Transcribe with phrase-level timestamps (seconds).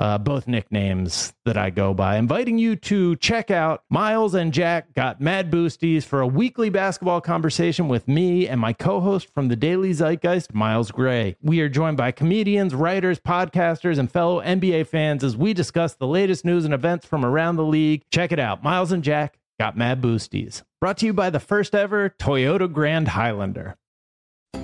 [0.00, 4.94] uh, both nicknames that I go by, inviting you to check out Miles and Jack
[4.94, 9.48] Got Mad Boosties for a weekly basketball conversation with me and my co host from
[9.48, 11.36] the Daily Zeitgeist, Miles Gray.
[11.42, 16.06] We are joined by comedians, writers, podcasters, and fellow NBA fans as we discuss the
[16.06, 18.02] latest news and events from around the league.
[18.10, 20.62] Check it out Miles and Jack Got Mad Boosties.
[20.80, 23.76] Brought to you by the first ever Toyota Grand Highlander.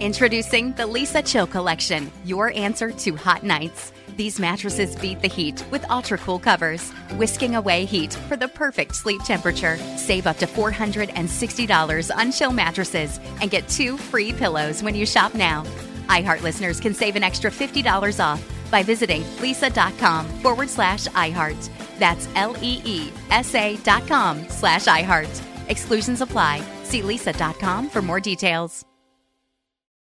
[0.00, 3.92] Introducing the Leesa Chill Collection, your answer to hot nights.
[4.16, 8.94] These mattresses beat the heat with ultra cool covers, whisking away heat for the perfect
[8.94, 9.76] sleep temperature.
[9.96, 15.34] Save up to $460 on chill mattresses and get two free pillows when you shop
[15.34, 15.64] now.
[16.08, 21.68] iHeart listeners can save an extra $50 off by visiting leesa.com forward slash iHeart.
[21.98, 25.42] That's L E E S A dot com slash iHeart.
[25.68, 26.62] Exclusions apply.
[26.84, 28.86] See leesa.com for more details.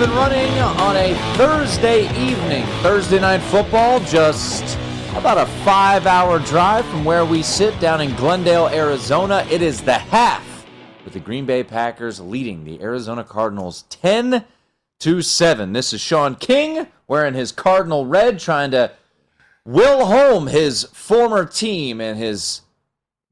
[0.00, 2.64] Off and running on a Thursday evening.
[2.82, 4.78] Thursday night football, just
[5.14, 9.46] about a five hour drive from where we sit down in Glendale, Arizona.
[9.50, 10.66] It is the half
[11.04, 14.44] with the Green Bay Packers leading the Arizona Cardinals 10
[15.00, 15.72] to 7.
[15.72, 18.92] This is Sean King wearing his Cardinal red, trying to
[19.64, 22.62] will home his former team and his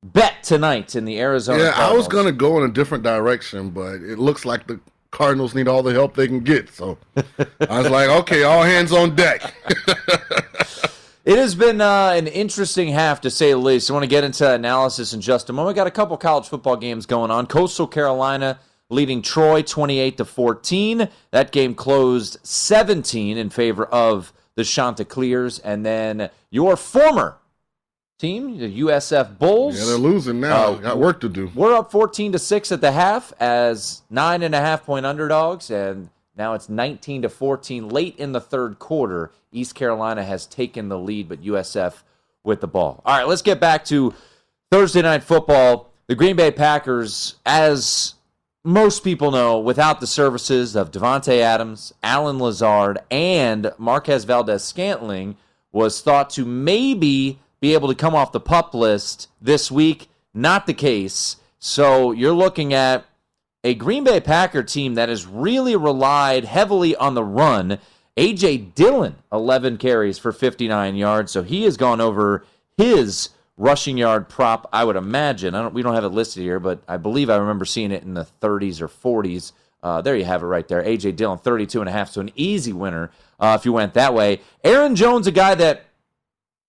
[0.03, 3.71] bet tonight in the Arizona Yeah, I was going to go in a different direction,
[3.71, 4.81] but it looks like the
[5.11, 6.71] Cardinals need all the help they can get.
[6.71, 9.55] So I was like, okay, all hands on deck.
[11.29, 13.91] It has been uh, an interesting half, to say the least.
[13.91, 15.75] I want to get into analysis in just a moment.
[15.75, 17.47] We got a couple college football games going on.
[17.47, 18.59] Coastal Carolina
[18.89, 21.09] leading Troy 28 to 14.
[21.31, 27.37] That game closed 17 in favor of the Chanticleers, and then your former
[28.19, 29.79] team, the USF Bulls.
[29.79, 30.73] yeah, they're losing now.
[30.73, 31.51] Uh, Got work to do.
[31.55, 35.71] We're up 14 to 6 at the half as nine and a half point underdogs,
[35.71, 39.31] and now it's 19 to 14 late in the third quarter.
[39.53, 42.03] East Carolina has taken the lead, but USF
[42.43, 43.03] with the ball.
[43.07, 44.13] All right, let's get back to
[44.71, 45.93] Thursday night football.
[46.09, 48.15] The Green Bay Packers, as
[48.65, 55.37] most people know, without the services of Davante Adams, Allen Lazard, and Marquez Valdes-Scantling,
[55.71, 60.09] was thought to maybe be able to come off the pup list this week.
[60.35, 61.37] Not the case.
[61.59, 63.05] So you're looking at
[63.65, 67.79] a Green Bay Packer team that has really relied heavily on the run.
[68.17, 71.33] AJ Dillon, 11 carries for 59 yards.
[71.33, 72.45] So he has gone over
[72.77, 75.55] his rushing yard prop, I would imagine.
[75.55, 78.05] I don't, we don't have it listed here, but I believe I remember seeing it
[78.05, 79.53] in the 30s or 40s.
[79.83, 80.83] Uh, there you have it right there.
[80.83, 82.11] AJ Dillon, 32 and a half.
[82.11, 84.41] So an easy winner uh, if you went that way.
[84.65, 85.85] Aaron Jones, a guy that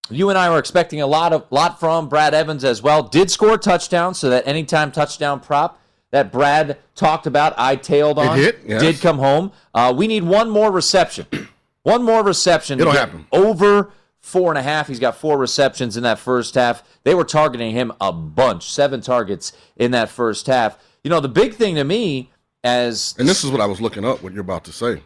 [0.10, 3.04] you and I were expecting a lot of lot from Brad Evans as well.
[3.04, 5.80] Did score a touchdown, so that anytime touchdown prop
[6.12, 8.82] that Brad talked about, I tailed on, hit, yes.
[8.82, 9.52] did come home.
[9.74, 11.26] Uh, we need one more reception.
[11.84, 12.80] One more reception.
[12.80, 13.26] It'll happen.
[13.32, 14.88] Over four and a half.
[14.90, 16.84] He's got four receptions in that first half.
[17.04, 20.78] They were targeting him a bunch, seven targets in that first half.
[21.04, 22.32] You know, the big thing to me
[22.66, 25.02] as And this is what I was looking up, what you're about to say.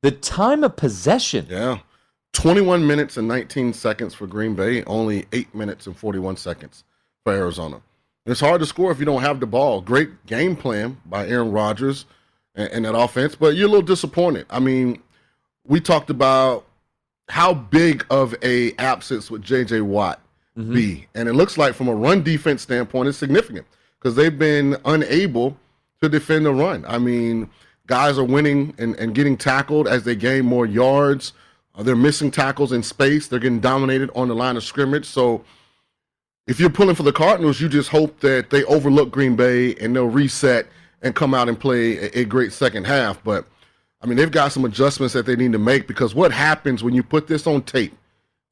[0.00, 1.46] the time of possession.
[1.50, 1.80] Yeah.
[2.32, 6.84] 21 minutes and 19 seconds for Green Bay, only 8 minutes and 41 seconds
[7.24, 7.80] for Arizona.
[8.26, 9.80] It's hard to score if you don't have the ball.
[9.80, 12.04] Great game plan by Aaron Rodgers
[12.54, 14.46] and, and that offense, but you're a little disappointed.
[14.50, 15.00] I mean,
[15.66, 16.66] we talked about
[17.28, 19.80] how big of a absence would J.J.
[19.82, 20.20] Watt
[20.58, 20.72] Mm-hmm.
[20.72, 23.66] be, and it looks like from a run defense standpoint, it's significant
[23.98, 25.54] because they've been unable
[26.00, 26.82] to defend the run.
[26.88, 27.50] I mean,
[27.86, 31.34] guys are winning and, and getting tackled as they gain more yards.
[31.76, 33.28] Uh, they're missing tackles in space.
[33.28, 35.06] They're getting dominated on the line of scrimmage.
[35.06, 35.44] So
[36.46, 39.94] if you're pulling for the Cardinals, you just hope that they overlook Green Bay and
[39.94, 40.66] they'll reset
[41.02, 43.22] and come out and play a, a great second half.
[43.22, 43.46] But
[44.00, 46.94] I mean, they've got some adjustments that they need to make because what happens when
[46.94, 47.96] you put this on tape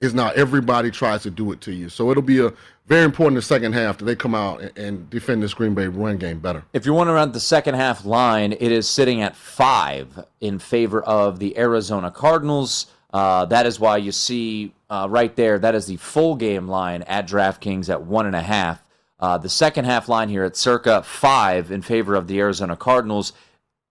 [0.00, 1.88] is now everybody tries to do it to you.
[1.88, 2.52] So it'll be a
[2.86, 5.86] very important the second half that they come out and, and defend this Green Bay
[5.86, 6.64] run game better.
[6.72, 10.58] If you want to run the second half line, it is sitting at five in
[10.58, 12.86] favor of the Arizona Cardinals.
[13.14, 17.02] Uh, that is why you see uh, right there, that is the full game line
[17.02, 18.84] at DraftKings at one and a half.
[19.20, 23.32] Uh, the second half line here at circa five in favor of the Arizona Cardinals.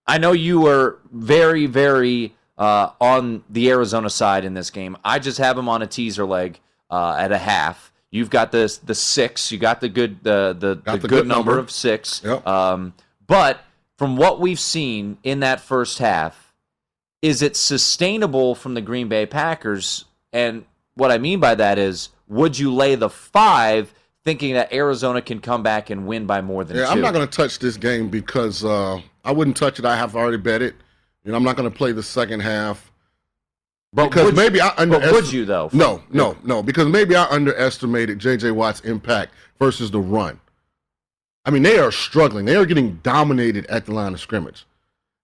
[0.06, 4.98] I know you were very, very uh, on the Arizona side in this game.
[5.06, 6.60] I just have them on a teaser leg
[6.92, 7.94] uh, at a half.
[8.12, 9.54] You've got the the six.
[9.54, 11.52] You got the good the the, the, the good, good number.
[11.52, 11.60] number.
[11.60, 12.22] of six.
[12.26, 12.46] Yep.
[12.46, 12.94] Um,
[13.26, 13.62] but
[13.98, 16.43] from what we've seen in that first half,
[17.24, 20.06] is it sustainable from the Green Bay Packers?
[20.32, 23.94] And what I mean by that is, would you lay the five,
[24.24, 26.92] thinking that Arizona can come back and win by more than Yeah, two?
[26.92, 29.86] I'm not going to touch this game because uh, I wouldn't touch it.
[29.86, 30.76] I have already bet it.
[31.24, 32.92] You know, I'm not going to play the second half
[33.94, 35.70] but because maybe you, I but would you though?
[35.72, 36.64] No, no, no.
[36.64, 38.52] Because maybe I underestimated J.J.
[38.52, 40.40] Watt's impact versus the run.
[41.46, 42.46] I mean, they are struggling.
[42.46, 44.66] They are getting dominated at the line of scrimmage.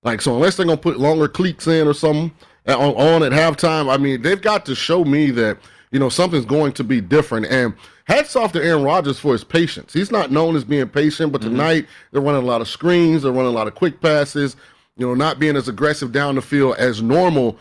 [0.03, 2.31] Like, so unless they're going to put longer cleats in or something
[2.67, 5.57] uh, on, on at halftime, I mean, they've got to show me that,
[5.91, 7.47] you know, something's going to be different.
[7.47, 7.73] And
[8.05, 9.91] hats off to Aaron Rodgers for his patience.
[9.91, 13.31] He's not known as being patient, but tonight they're running a lot of screens, they're
[13.31, 14.55] running a lot of quick passes,
[14.95, 17.57] you know, not being as aggressive down the field as normal.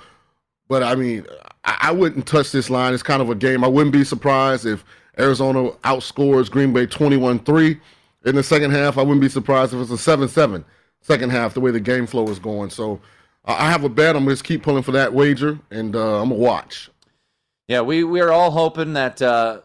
[0.68, 1.26] But I mean,
[1.64, 2.94] I, I wouldn't touch this line.
[2.94, 3.64] It's kind of a game.
[3.64, 4.84] I wouldn't be surprised if
[5.18, 7.80] Arizona outscores Green Bay 21 3
[8.26, 8.96] in the second half.
[8.96, 10.64] I wouldn't be surprised if it's a 7 7
[11.00, 12.70] second half, the way the game flow is going.
[12.70, 13.00] So
[13.44, 14.16] uh, I have a bet.
[14.16, 16.90] I'm going to just keep pulling for that wager, and uh, I'm going to watch.
[17.66, 19.60] Yeah, we we are all hoping that uh,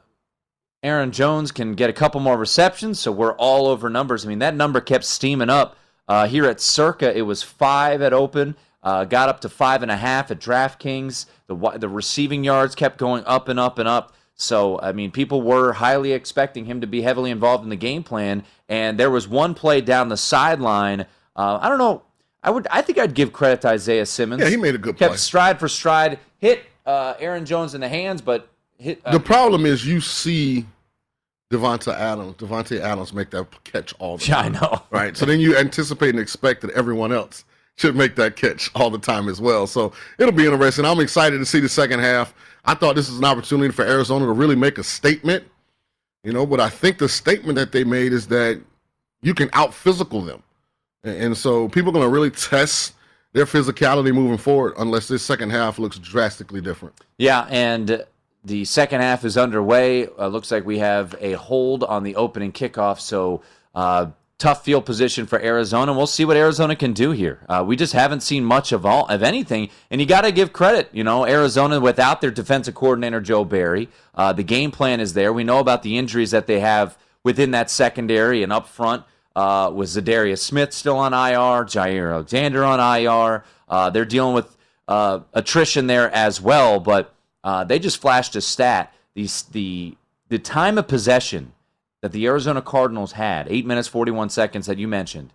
[0.84, 4.26] Aaron Jones can get a couple more receptions, so we're all over numbers.
[4.26, 5.78] I mean, that number kept steaming up
[6.08, 7.18] uh, here at Circa.
[7.18, 11.28] It was five at open, uh, got up to five and a half at DraftKings.
[11.48, 14.14] The the receiving yards kept going up and up and up.
[14.36, 18.04] So I mean, people were highly expecting him to be heavily involved in the game
[18.04, 18.44] plan.
[18.68, 21.06] And there was one play down the sideline.
[21.36, 22.04] Uh, I don't know.
[22.44, 22.68] I would.
[22.70, 24.42] I think I'd give credit to Isaiah Simmons.
[24.42, 25.18] Yeah, he made a good kept play.
[25.18, 29.02] stride for stride, hit uh, Aaron Jones in the hands, but hit.
[29.06, 30.66] Uh, The problem is you see
[31.52, 34.54] Davante Adams, Davante Adams make that catch all the time.
[34.54, 34.82] Yeah, I know.
[34.92, 35.16] Right.
[35.16, 37.46] So then you anticipate and expect that everyone else
[37.78, 39.66] should make that catch all the time as well.
[39.66, 40.86] So it'll be interesting.
[40.86, 42.34] I'm excited to see the second half.
[42.66, 45.44] I thought this was an opportunity for Arizona to really make a statement.
[46.24, 48.62] You know, but I think the statement that they made is that
[49.22, 50.42] you can out physical them.
[51.04, 52.94] And, so people are going to really test
[53.34, 56.96] their physicality moving forward unless this second half looks drastically different.
[57.18, 58.06] Yeah, and
[58.46, 60.08] the second half is underway.
[60.08, 63.00] Uh, looks like we have a hold on the opening kickoff.
[63.00, 63.42] So
[63.76, 64.08] uh,
[64.38, 65.94] tough field position for Arizona.
[65.94, 67.40] We'll see what Arizona can do here.
[67.48, 70.54] Uh, we just haven't seen much of all of anything, and you got to give
[70.54, 70.90] credit.
[70.92, 75.32] You know, Arizona without their defensive coordinator Joe Barry, uh, the game plan is there.
[75.32, 79.04] We know about the injuries that they have within that secondary and up front.
[79.36, 83.44] Uh, with Za'Darius Smith still on IR, Jaire Alexander on IR.
[83.68, 84.56] Uh, they're dealing with
[84.88, 87.14] uh, attrition there as well, but
[87.44, 88.94] uh, they just flashed a stat.
[89.16, 89.98] The, the,
[90.30, 91.54] the time of possession
[92.02, 95.34] that the Arizona Cardinals had, 8 minutes 41 seconds that you mentioned,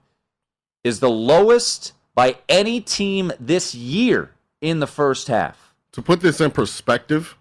[0.84, 5.74] is the lowest by any team this year in the first half.
[5.92, 7.36] To put this in perspective,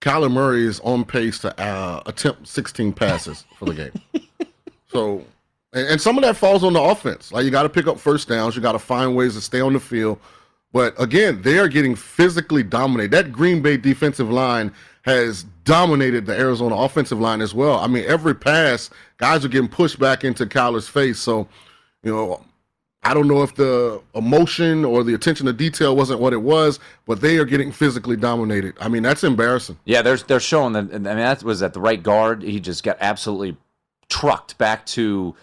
[0.00, 4.28] Kyler Murray is on pace to uh, attempt 16 passes for the game.
[4.88, 5.24] so,
[5.72, 7.32] and, some of that falls on the offense.
[7.32, 9.60] Like you got to pick up first downs, you got to find ways to stay
[9.60, 10.18] on the field.
[10.72, 13.10] But again, they are getting physically dominated.
[13.12, 14.72] That Green Bay defensive line
[15.02, 17.78] has dominated the Arizona offensive line as well.
[17.78, 21.18] I mean, every pass, guys are getting pushed back into Kyler's face.
[21.18, 21.48] So,
[22.02, 22.44] you know,
[23.02, 26.80] I don't know if the emotion or the attention to detail wasn't what it was,
[27.06, 28.74] but they are getting physically dominated.
[28.80, 29.78] I mean, that's embarrassing.
[29.86, 30.92] Yeah, they're, they're showing that.
[30.92, 32.42] I mean, that was at the right guard.
[32.42, 33.56] He just got absolutely
[34.10, 35.34] trucked back to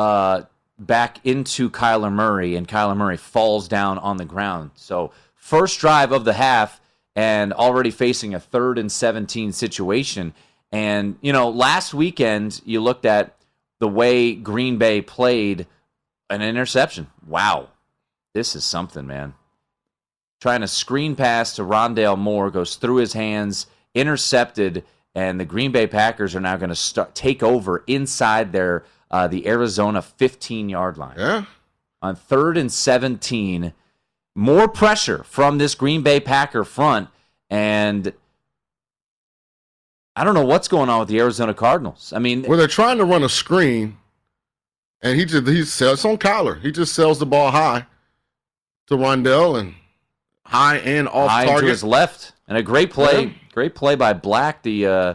[0.00, 0.44] uh,
[0.78, 4.70] back into Kyler Murray, and Kyler Murray falls down on the ground.
[4.74, 6.80] So first drive of the half,
[7.14, 10.32] and already facing a third and seventeen situation.
[10.72, 13.36] And you know, last weekend you looked at
[13.78, 15.66] the way Green Bay played
[16.30, 17.08] an interception.
[17.26, 17.68] Wow.
[18.32, 19.34] This is something, man.
[20.40, 25.72] Trying to screen pass to Rondale Moore goes through his hands, intercepted, and the Green
[25.72, 30.68] Bay Packers are now going to start take over inside their uh, the Arizona 15
[30.68, 31.16] yard line.
[31.18, 31.44] Yeah.
[32.02, 33.72] On third and 17,
[34.34, 37.08] more pressure from this Green Bay Packer front,
[37.50, 38.12] and
[40.16, 42.12] I don't know what's going on with the Arizona Cardinals.
[42.14, 43.96] I mean, Where they're trying to run a screen,
[45.02, 46.60] and he just he sells on Kyler.
[46.60, 47.86] He just sells the ball high
[48.88, 49.74] to Rondale and
[50.46, 51.68] high and off high to target.
[51.70, 53.32] his left, and a great play, Yeah.
[53.52, 55.14] great play by Black, the uh,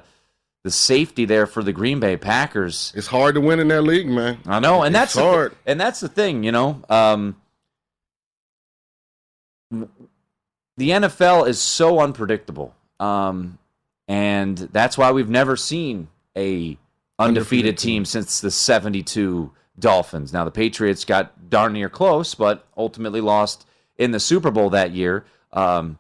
[0.66, 2.92] the safety there for the Green Bay Packers.
[2.96, 4.40] It's hard to win in that league, man.
[4.48, 5.56] I know, and It's that's the, hard.
[5.68, 6.82] and that's the thing, you know.
[6.90, 7.36] Um,
[9.72, 13.58] the NFL is so unpredictable, um,
[14.08, 16.78] and that's why we've never seen a
[17.20, 18.06] undefeated, Undefeated team team.
[18.06, 20.34] since the '72 Dolphins.
[20.34, 23.68] Now the Patriots got darn near close, but ultimately lost
[23.98, 25.26] in the Super Bowl that year.
[25.54, 25.98] Um,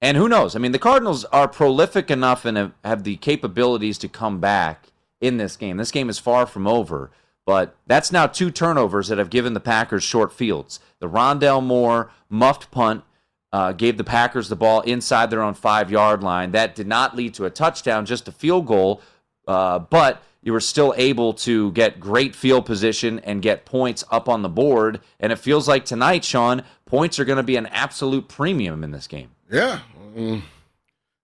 [0.00, 0.54] and who knows?
[0.54, 4.88] I mean, the Cardinals are prolific enough and have, the capabilities to come back
[5.20, 5.78] in this game.
[5.78, 7.10] This game is far from over,
[7.46, 10.80] but that's now two turnovers that have given the Packers short fields.
[10.98, 13.04] The Rondale Moore muffed punt
[13.52, 16.52] uh, gave the Packers the ball inside their own five yard line.
[16.52, 19.00] That did not lead to a touchdown, just a field goal,
[19.48, 24.28] uh, but you were still able to get great field position and get points up
[24.28, 25.00] on the board.
[25.18, 28.90] And it feels like tonight, Sean, points are going to be an absolute premium in
[28.90, 29.30] this game.
[29.50, 29.80] Yeah.
[30.16, 30.42] Mm.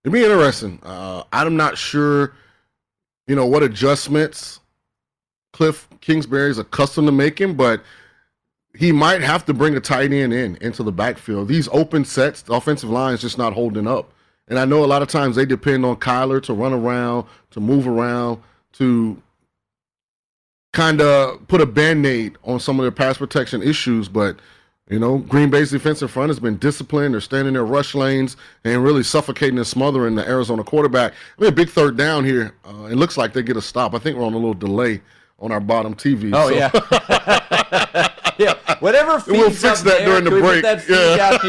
[0.03, 0.79] It'd be interesting.
[0.83, 2.33] Uh, I'm not sure,
[3.27, 4.59] you know, what adjustments
[5.53, 7.81] Cliff Kingsbury is accustomed to making, but
[8.75, 11.47] he might have to bring a tight end in into the backfield.
[11.47, 14.11] These open sets, the offensive line is just not holding up.
[14.47, 17.59] And I know a lot of times they depend on Kyler to run around, to
[17.59, 18.41] move around,
[18.73, 19.21] to
[20.73, 24.09] kind of put a band aid on some of their pass protection issues.
[24.09, 24.37] But,
[24.89, 27.13] you know, Green Bay's defensive front has been disciplined.
[27.13, 28.35] They're standing in their rush lanes
[28.65, 31.13] and really suffocating and smothering the Arizona quarterback.
[31.37, 32.53] I mean, a big third down here.
[32.65, 33.93] Uh, it looks like they get a stop.
[33.95, 35.01] I think we're on a little delay
[35.39, 36.31] on our bottom TV.
[36.33, 38.09] Oh, so- yeah.
[38.37, 38.75] yeah.
[38.79, 40.63] Whatever feeds We'll fix that there, during the can we put break.
[40.63, 41.41] that feed out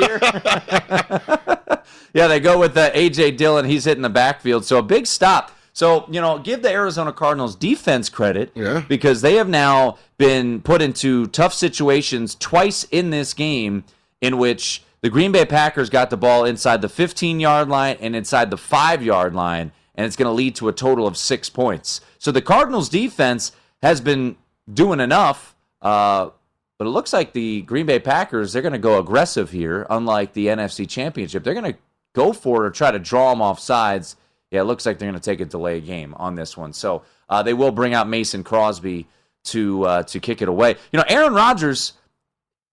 [1.83, 1.83] here?
[2.15, 3.33] yeah, they go with uh, A.J.
[3.33, 3.65] Dillon.
[3.65, 4.65] He's hitting the backfield.
[4.65, 5.51] So a big stop.
[5.75, 8.85] So, you know, give the Arizona Cardinals defense credit Yeah.
[8.89, 13.83] because they have now been put into tough situations twice in this game
[14.21, 18.15] in which the Green Bay Packers got the ball inside the 15 yard line and
[18.15, 21.51] inside the five yard line, and it's going to lead to a total of six
[21.51, 22.01] points.
[22.19, 23.51] So the Cardinals defense
[23.83, 24.37] has been
[24.73, 25.57] doing enough.
[25.83, 26.31] Uh,
[26.79, 30.33] but it looks like the Green Bay Packers, they're going to go aggressive here, unlike
[30.33, 31.43] the NFC Championship.
[31.45, 31.79] They're going to
[32.15, 34.17] go for it or try to draw them off sides.
[34.51, 36.73] Yeah, it looks like they're going to take a delay game on this one.
[36.73, 39.07] So uh, they will bring out Mason Crosby
[39.45, 40.77] to uh, to kick it away.
[40.93, 41.95] You know, Aaron Rodgers,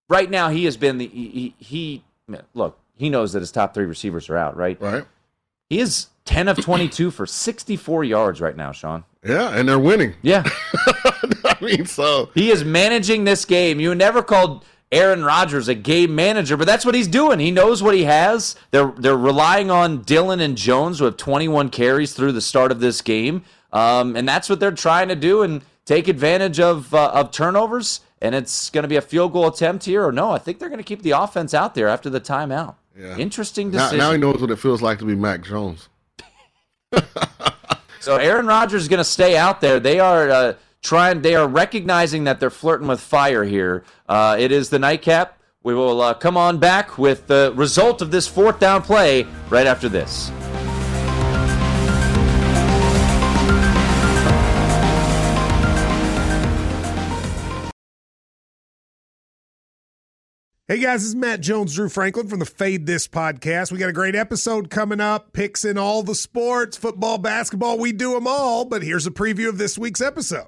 [0.10, 2.78] right now, he has been the he, he, he look.
[2.96, 4.80] He knows that his top three receivers are out, right?
[4.80, 5.06] Right.
[5.70, 9.04] He is ten of twenty two for sixty four yards right now, Sean.
[9.26, 10.16] Yeah, and they're winning.
[10.22, 10.44] Yeah,
[11.46, 13.80] I mean, so He is managing this game.
[13.80, 17.40] You never called Aaron Rodgers a game manager, but that's what he's doing.
[17.40, 18.56] He knows what he has.
[18.72, 22.80] They're they're relying on Dillon and Jones, who have 21 carries through the start of
[22.80, 27.12] this game, um, and that's what they're trying to do and take advantage of uh,
[27.14, 28.02] of turnovers.
[28.24, 30.32] And it's going to be a field goal attempt here, or no?
[30.32, 32.76] I think they're going to keep the offense out there after the timeout.
[32.96, 33.18] Yeah.
[33.18, 33.98] Interesting now, decision.
[33.98, 35.90] now he knows what it feels like to be Mac Jones.
[38.02, 39.80] So Aaron Rodgers is going to stay out there.
[39.80, 41.22] They are uh, trying.
[41.22, 43.84] They are recognizing that they're flirting with fire here.
[44.08, 45.38] Uh, it is the nightcap.
[45.64, 49.68] We will uh, come on back with the result of this fourth down play right
[49.68, 50.32] after this.
[60.68, 63.74] Hey guys, this is Matt Jones, Drew Franklin from the Fade This podcast.
[63.74, 67.92] We got a great episode coming up, picks in all the sports, football, basketball, we
[67.92, 68.64] do them all.
[68.64, 70.48] But here's a preview of this week's episode.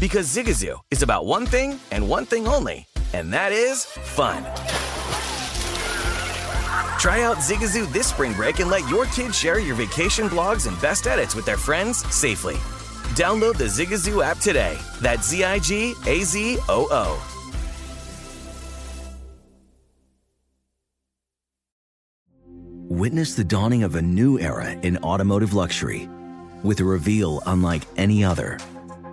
[0.00, 4.42] Because Zigazoo is about one thing and one thing only, and that is fun.
[6.98, 10.80] Try out Zigazoo this spring break and let your kids share your vacation blogs and
[10.80, 12.54] best edits with their friends safely.
[13.14, 14.78] Download the Zigazoo app today.
[15.02, 17.22] That's Z I G A Z O O.
[22.88, 26.08] Witness the dawning of a new era in automotive luxury
[26.62, 28.58] with a reveal unlike any other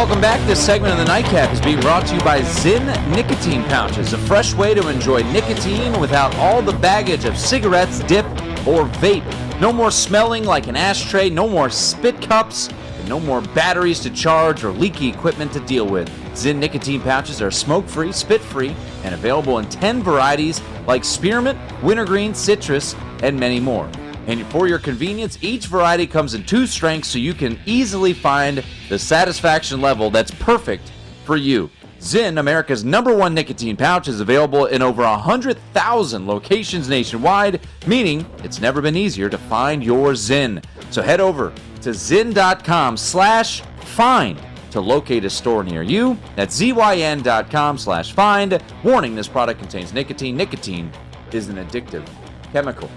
[0.00, 0.40] Welcome back.
[0.46, 4.18] This segment of the Nightcap is being brought to you by Zyn Nicotine Pouches, a
[4.18, 8.24] fresh way to enjoy nicotine without all the baggage of cigarettes, dip,
[8.66, 9.60] or vape.
[9.60, 14.08] No more smelling like an ashtray, no more spit cups, and no more batteries to
[14.08, 16.08] charge or leaky equipment to deal with.
[16.32, 21.58] Zyn Nicotine Pouches are smoke free, spit free, and available in 10 varieties like spearmint,
[21.82, 23.86] wintergreen, citrus, and many more.
[24.26, 28.64] And for your convenience, each variety comes in two strengths so you can easily find
[28.88, 30.92] the satisfaction level that's perfect
[31.24, 31.70] for you.
[32.00, 38.58] Zyn, America's number one nicotine pouch, is available in over 100,000 locations nationwide, meaning it's
[38.58, 40.64] never been easier to find your Zyn.
[40.90, 41.52] So head over
[41.82, 46.16] to zyn.com slash find to locate a store near you.
[46.36, 48.62] That's zyn.com slash find.
[48.82, 50.36] Warning, this product contains nicotine.
[50.36, 50.90] Nicotine
[51.32, 52.08] is an addictive
[52.52, 52.90] chemical.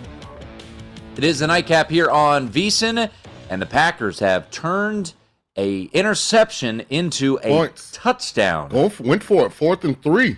[1.15, 3.09] It is the nightcap here on VSIN,
[3.49, 5.13] and the Packers have turned
[5.55, 7.91] a interception into a Points.
[7.93, 8.69] touchdown.
[8.71, 10.37] For, went for it, fourth and three.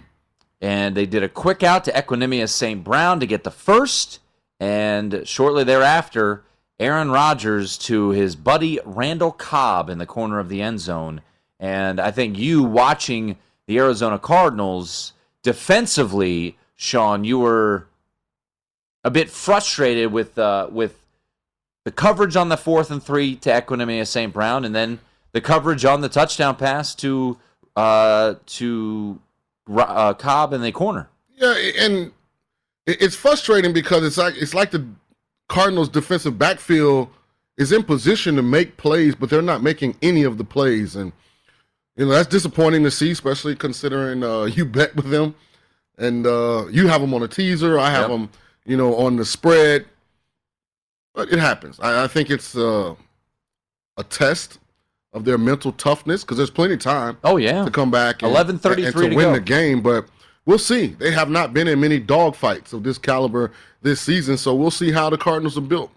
[0.59, 2.83] And they did a quick out to Equanimous St.
[2.83, 4.19] Brown to get the first,
[4.59, 6.43] and shortly thereafter,
[6.77, 11.21] Aaron Rodgers to his buddy Randall Cobb in the corner of the end zone.
[11.57, 17.87] And I think you watching the Arizona Cardinals defensively, Sean, you were
[19.05, 20.99] a bit frustrated with uh, with
[21.85, 24.33] the coverage on the fourth and three to Equanimous St.
[24.33, 24.99] Brown, and then
[25.31, 27.37] the coverage on the touchdown pass to
[27.77, 29.19] uh, to
[29.73, 31.07] uh, Cobb in the corner.
[31.37, 32.11] Yeah, and
[32.87, 34.85] it's frustrating because it's like it's like the
[35.47, 37.07] Cardinals' defensive backfield
[37.57, 40.95] is in position to make plays, but they're not making any of the plays.
[40.95, 41.13] And
[41.95, 45.35] You know, that's disappointing to see, especially considering uh, you bet with them
[45.97, 47.77] and uh, you have them on a teaser.
[47.79, 48.19] I have Yep.
[48.19, 48.29] them,
[48.65, 49.85] you know, on the spread.
[51.13, 51.79] But it happens.
[51.79, 52.95] I, I think it's uh,
[53.97, 54.59] a test
[55.13, 57.17] of their mental toughness because there's plenty of time.
[57.23, 58.21] Oh yeah, to come back.
[58.21, 59.33] And, 11:33 and to, to win go.
[59.33, 59.81] the game.
[59.81, 60.07] But
[60.45, 60.87] we'll see.
[60.87, 63.51] They have not been in many dogfights of this caliber
[63.81, 65.91] this season, so we'll see how the Cardinals are built.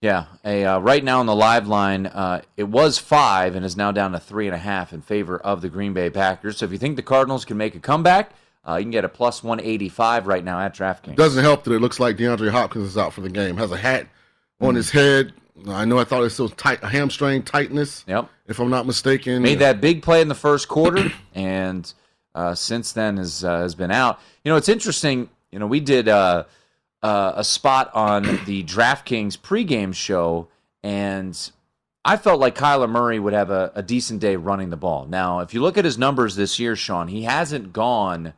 [0.00, 3.76] Yeah, a, uh, right now on the live line, uh, it was five and is
[3.76, 6.56] now down to three and a half in favor of the Green Bay Packers.
[6.56, 8.32] So if you think the Cardinals can make a comeback,
[8.68, 11.16] uh, you can get a plus 185 right now at DraftKings.
[11.16, 13.56] Doesn't help that it looks like DeAndre Hopkins is out for the game.
[13.56, 14.06] Has a hat
[14.60, 15.32] on his head.
[15.68, 15.98] I know.
[15.98, 18.04] I thought it was still tight, a hamstring tightness.
[18.06, 18.28] Yep.
[18.46, 19.42] If I'm not mistaken.
[19.42, 21.92] Made that big play in the first quarter, and
[22.34, 24.20] uh, since then has uh, has been out.
[24.44, 25.28] You know, it's interesting.
[25.50, 26.44] You know, we did uh,
[27.02, 30.48] uh, a spot on the DraftKings pregame show,
[30.82, 31.36] and
[32.04, 35.06] I felt like Kyler Murray would have a, a decent day running the ball.
[35.06, 38.34] Now, if you look at his numbers this year, Sean, he hasn't gone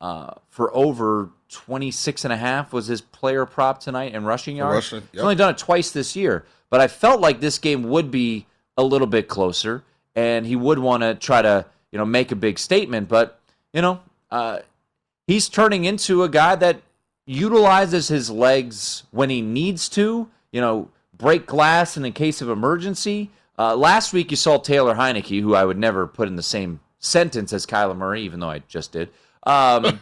[0.00, 4.92] uh, for over 26 and a half was his player prop tonight in rushing yards.
[4.92, 8.10] rushing, He's only done it twice this year, but I felt like this game would
[8.10, 9.82] be a little bit closer,
[10.14, 13.08] and he would want to try to you know make a big statement.
[13.08, 13.40] But
[13.72, 14.60] you know, uh,
[15.26, 16.82] he's turning into a guy that
[17.26, 20.28] utilizes his legs when he needs to.
[20.52, 23.30] You know, break glass in a case of emergency.
[23.58, 26.80] Uh, last week you saw Taylor Heinicke, who I would never put in the same
[26.98, 29.08] sentence as Kyler Murray, even though I just did.
[29.46, 30.00] Um,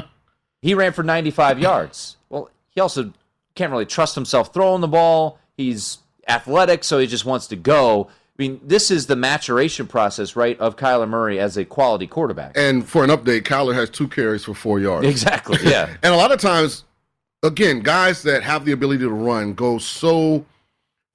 [0.62, 2.16] he ran for 95 yards.
[2.30, 3.12] Well, he also
[3.54, 5.38] can't really trust himself throwing the ball.
[5.56, 8.08] He's athletic, so he just wants to go.
[8.08, 12.52] I mean, this is the maturation process, right, of Kyler Murray as a quality quarterback.
[12.56, 15.06] And for an update, Kyler has two carries for four yards.
[15.06, 15.96] Exactly, yeah.
[16.02, 16.84] and a lot of times,
[17.42, 20.44] again, guys that have the ability to run go so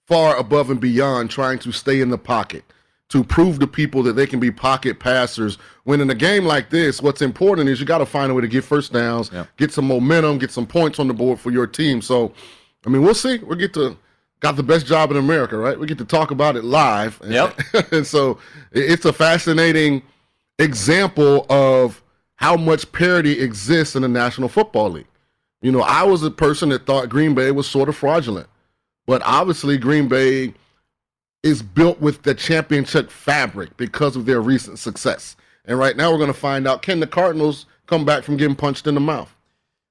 [0.07, 2.65] far above and beyond trying to stay in the pocket
[3.11, 5.57] to prove to people that they can be pocket passers.
[5.83, 8.41] When in a game like this, what's important is you got to find a way
[8.41, 11.67] to get first downs, get some momentum, get some points on the board for your
[11.67, 12.01] team.
[12.01, 12.33] So,
[12.85, 13.39] I mean, we'll see.
[13.39, 13.97] We get to
[14.39, 15.77] got the best job in America, right?
[15.77, 17.21] We get to talk about it live.
[17.25, 17.59] Yep.
[17.91, 18.39] and so
[18.71, 20.01] it's a fascinating
[20.57, 22.01] example of
[22.35, 25.07] how much parity exists in the National Football League.
[25.61, 28.47] You know, I was a person that thought Green Bay was sort of fraudulent,
[29.05, 30.53] but obviously Green Bay
[31.43, 35.35] is built with the championship fabric because of their recent success.
[35.65, 38.55] And right now we're going to find out can the Cardinals come back from getting
[38.55, 39.35] punched in the mouth?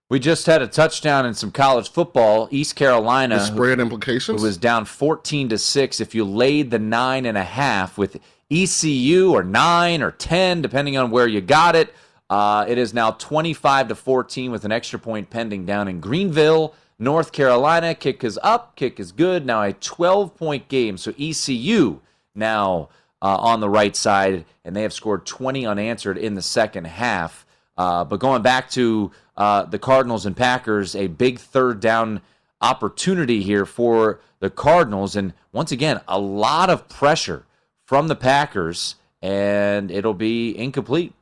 [0.08, 2.48] We just had a touchdown in some college football.
[2.50, 4.42] East Carolina The spread implications?
[4.42, 6.00] It was down fourteen to six.
[6.00, 10.96] If you laid the nine and a half with ECU or nine or ten, depending
[10.96, 11.94] on where you got it,
[12.28, 16.74] uh, it is now twenty-five to fourteen with an extra point pending down in Greenville,
[17.00, 17.94] North Carolina.
[17.94, 18.76] Kick is up.
[18.76, 19.46] Kick is good.
[19.46, 20.98] Now a twelve-point game.
[20.98, 22.00] So ECU
[22.34, 22.90] now
[23.22, 27.46] uh, on the right side, and they have scored twenty unanswered in the second half.
[27.76, 32.20] Uh, but going back to uh, the Cardinals and Packers, a big third down
[32.60, 35.16] opportunity here for the Cardinals.
[35.16, 37.46] And once again, a lot of pressure
[37.86, 41.14] from the Packers, and it'll be incomplete.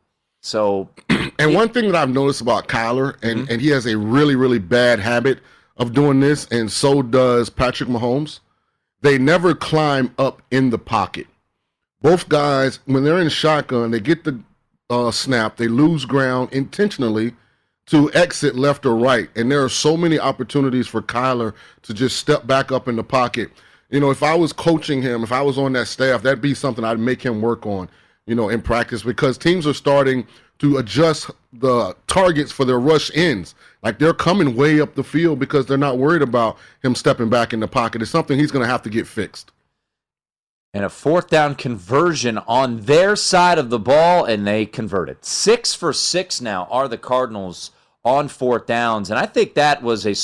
[0.42, 0.88] So,
[1.38, 4.58] And one thing that I've noticed about Kyler, and, and he has a really, really
[4.58, 5.38] bad habit
[5.78, 8.40] of doing this, and so does Patrick Mahomes,
[9.00, 11.26] they never climb up in the pocket.
[12.02, 14.40] Both guys, when they're in shotgun, they get the
[14.90, 17.34] uh, snap, they lose ground intentionally
[17.86, 19.28] to exit left or right.
[19.34, 23.04] And there are so many opportunities for Kyler to just step back up in the
[23.04, 23.50] pocket.
[23.90, 26.54] You know, if I was coaching him, if I was on that staff, that'd be
[26.54, 27.88] something I'd make him work on,
[28.26, 30.26] you know, in practice because teams are starting
[30.58, 33.54] to adjust the targets for their rush ends.
[33.82, 37.52] Like they're coming way up the field because they're not worried about him stepping back
[37.52, 38.02] in the pocket.
[38.02, 39.52] It's something he's going to have to get fixed.
[40.74, 45.24] and a fourth down conversion on their side of the ball, and they converted.
[45.24, 47.70] Six for six now are the Cardinals
[48.04, 50.14] on fourth downs, and I think that was a.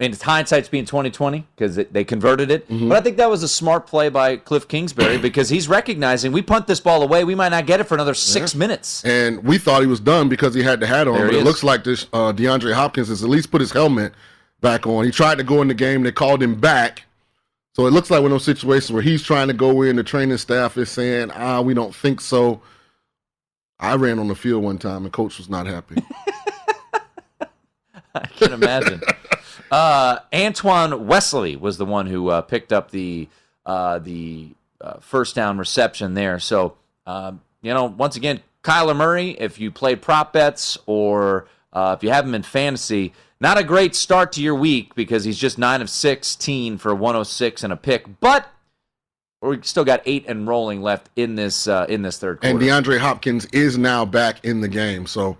[0.00, 3.42] I mean, hindsight's being twenty twenty because they converted it, but I think that was
[3.42, 7.34] a smart play by Cliff Kingsbury because he's recognizing we punt this ball away, we
[7.34, 9.04] might not get it for another six minutes.
[9.04, 11.38] And we thought he was done because he had the hat on, There but it
[11.38, 11.44] is.
[11.44, 14.12] looks like this uh, DeAndre Hopkins has at least put his helmet
[14.60, 15.04] back on.
[15.04, 17.04] He tried to go in the game, they called him back.
[17.76, 20.02] So it looks like one of those situations where he's trying to go in, the
[20.02, 22.60] training staff is saying, ah, we don't think so.
[23.78, 26.02] I ran on the field one time and coach was not happy.
[28.14, 29.00] I can imagine.
[29.70, 33.28] uh, Antoine Wesley was the one who uh, picked up the
[33.66, 34.48] uh, the
[34.80, 36.38] uh, first down reception there.
[36.38, 39.30] So um, you know, once again, Kyler Murray.
[39.30, 43.62] If you played prop bets or uh, if you have him in fantasy, not a
[43.64, 47.76] great start to your week because he's just nine of sixteen for 106 and a
[47.76, 48.46] pick, but.
[49.42, 52.54] we still got eight and rolling left in this uh, in this third quarter.
[52.58, 55.38] And DeAndre Hopkins is now back in the game, so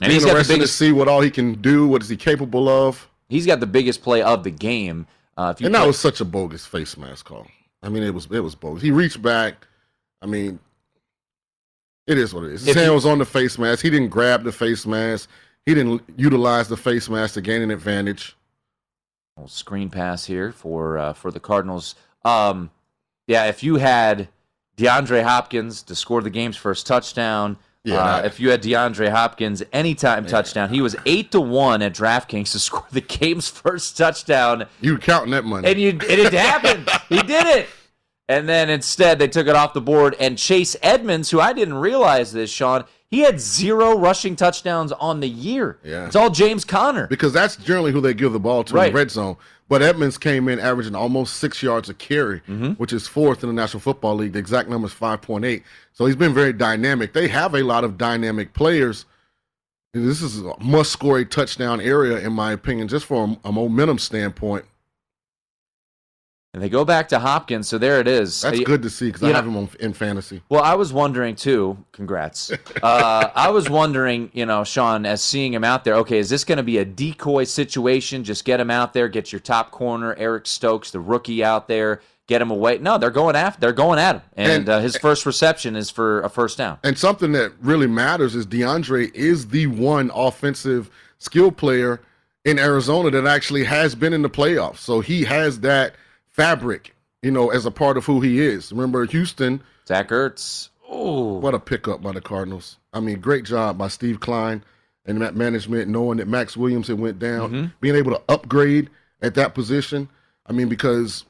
[0.00, 1.86] And be he's got the interested biggest- to see what all he can do.
[1.86, 3.08] What is he capable of?
[3.28, 5.06] He's got the biggest play of the game.
[5.36, 7.46] Uh, if you And that was such a bogus face mask call.
[7.82, 8.82] I mean, it was it was bogus.
[8.82, 9.66] He reached back.
[10.22, 10.58] I mean,
[12.06, 12.60] it is what it is.
[12.60, 13.82] His If hand you- was on the face mask.
[13.82, 15.28] He didn't grab the face mask.
[15.64, 18.36] He didn't utilize the face mask to gain an advantage.
[19.46, 21.94] Screen pass here for uh, for the Cardinals.
[22.24, 22.70] Um,
[23.26, 24.28] yeah, if you had
[24.78, 29.62] DeAndre Hopkins to score the game's first touchdown, Yeah, uh, if you had DeAndre Hopkins
[29.72, 34.66] anytime touchdown, he was eight to one at DraftKings to score the game's first touchdown,
[34.80, 35.68] You were counting that money.
[35.68, 36.88] and you and it happened.
[37.08, 37.68] he did it.
[38.28, 40.16] And then instead, they took it off the board.
[40.18, 45.20] And Chase Edmonds, who I didn't realize this, Sean, he had zero rushing touchdowns on
[45.20, 45.78] the year.
[45.84, 46.06] Yeah.
[46.06, 47.06] It's all James Conner.
[47.06, 48.88] because that's generally who they give the ball to Right.
[48.88, 49.36] in the red zone.
[49.68, 52.72] But Edmonds came in averaging almost six yards a carry, Mm-hmm.
[52.72, 54.32] which is fourth in the National Football League.
[54.32, 55.62] The exact number is 5.8.
[55.92, 57.12] So he's been very dynamic.
[57.12, 59.06] They have a lot of dynamic players.
[59.92, 63.98] This is a must score a touchdown area, in my opinion, just from a momentum
[63.98, 64.64] standpoint.
[66.56, 67.68] And they go back to Hopkins.
[67.68, 68.40] So there it is.
[68.40, 70.40] That's good to see because I know- have him on, in fantasy.
[70.48, 71.76] Well, I was wondering too.
[71.92, 72.50] Congrats.
[72.82, 75.94] Uh, I was wondering, you know, Sean, as seeing him out there.
[75.96, 78.22] Okay, is this going to be a decoy situation?
[78.22, 82.00] Just get him out there, get your top corner, Eric Stokes, the rookie, out there,
[82.26, 82.78] get him away.
[82.78, 83.60] No, they're going after.
[83.60, 86.78] They're going at him, and, And- uh, his first reception is for a first down.
[86.84, 90.88] And something that really matters is DeAndre is the one offensive
[91.18, 92.00] skill player
[92.44, 94.78] in Arizona that actually has been in the playoffs.
[94.78, 95.94] So he has that
[96.36, 98.70] fabric, you know, as a part of who he is.
[98.72, 99.60] Remember Houston.
[99.88, 100.68] Zach Ertz.
[100.88, 102.78] Oh, what a pickup by the Cardinals.
[102.92, 104.62] I mean, great job by Steve Keim
[105.04, 107.66] and that management, knowing that Maxx Williams had went down, Mm-hmm.
[107.80, 108.90] being able to upgrade
[109.22, 110.08] at that position.
[110.46, 111.24] I mean, because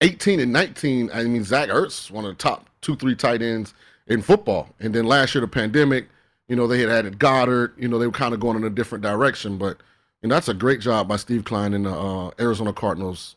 [0.00, 3.74] 18 and 19, I mean, Zach Ertz, one of the top two, three tight ends
[4.06, 4.68] in football.
[4.80, 6.08] And then last year, the pandemic,
[6.48, 7.74] you know, they had added Goddard.
[7.76, 9.58] You know, they were kind of going in a different direction.
[9.58, 9.78] But,
[10.22, 13.36] you know, that's a great job by Steve Keim in the uh, Arizona Cardinals,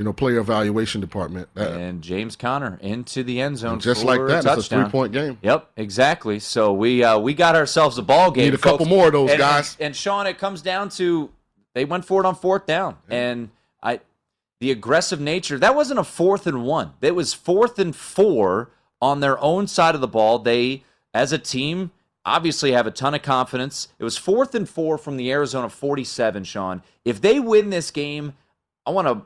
[0.00, 1.46] you know, player evaluation department.
[1.52, 4.66] That, and James Conner into the end zone, And just for like that, a it's
[4.66, 5.36] a three-point game.
[5.42, 6.38] Yep, exactly.
[6.38, 8.46] So we uh, we got ourselves a ball game.
[8.46, 9.76] Need a couple more of those And- guys.
[9.78, 11.28] And, and Sean, it comes down to
[11.74, 13.50] they went for it on fourth down, and
[13.82, 14.00] I
[14.58, 16.94] the aggressive nature that wasn't a fourth and one.
[17.02, 18.70] It was fourth and four
[19.02, 20.38] on their own side of the ball.
[20.38, 20.82] They,
[21.12, 21.90] as a team,
[22.24, 23.88] obviously have a ton of confidence.
[23.98, 26.82] It was fourth and four from the Arizona 47, Sean.
[27.04, 28.32] If they win this game,
[28.86, 29.22] I want to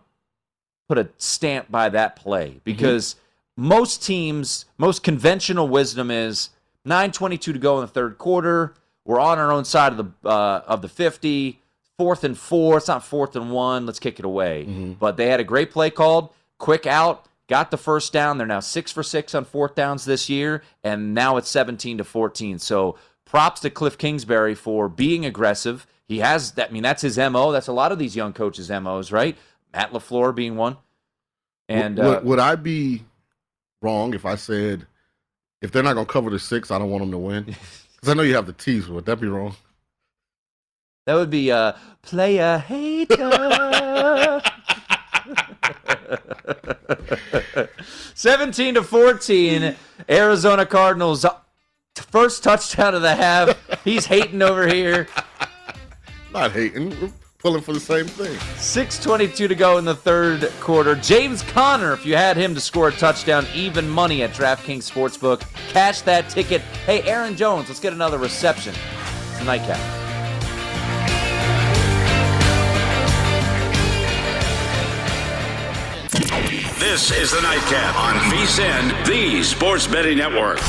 [0.89, 3.17] put a stamp by that play because
[3.57, 6.51] most teams, most conventional wisdom is
[6.87, 8.75] 9:22 to go in the third quarter.
[9.05, 11.61] We're on our own side of the uh, of the 50.
[11.97, 12.79] Fourth and four.
[12.79, 13.87] It's not fourth and one.
[13.87, 14.65] Let's kick it away.
[14.99, 16.31] But they had a great play called.
[16.59, 17.27] Quick out.
[17.49, 18.37] Got the first down.
[18.37, 22.05] They're now six for six on fourth downs this year, and now it's 17 to
[22.05, 22.59] 14.
[22.59, 25.87] So props to Cliff Kingsbury for being aggressive.
[26.09, 26.71] He has that.
[26.71, 27.53] I mean, that's his mo.
[27.53, 29.37] That's a lot of these young coaches' mos, right?
[29.75, 30.77] Matt LaFleur being one.
[31.69, 33.03] And would, uh, would I be
[33.83, 34.87] wrong if I said
[35.61, 37.57] if they're not going to cover the six, I don't want them to win?
[37.95, 38.87] Because I know you have the tease.
[38.87, 39.57] Would that be wrong?
[41.07, 44.43] that would be uh, player hater.
[48.15, 49.75] 17 to 14,
[50.11, 51.25] Arizona Cardinals.
[51.95, 53.57] First touchdown of the half.
[53.85, 55.09] He's hating over here.
[56.35, 57.11] Not hating.
[57.45, 58.35] We're pulling for the same thing.
[58.57, 60.95] 6.22 to go in the third quarter.
[60.95, 65.41] James Conner, if you had him to score a touchdown, even money at DraftKings Sportsbook.
[65.69, 66.63] Cash that ticket.
[66.87, 68.75] Hey, Aaron Jones, let's get another reception.
[69.33, 69.79] It's a nightcap.
[76.79, 80.61] This is the Nightcap on VSIN, the Sports Betting Network.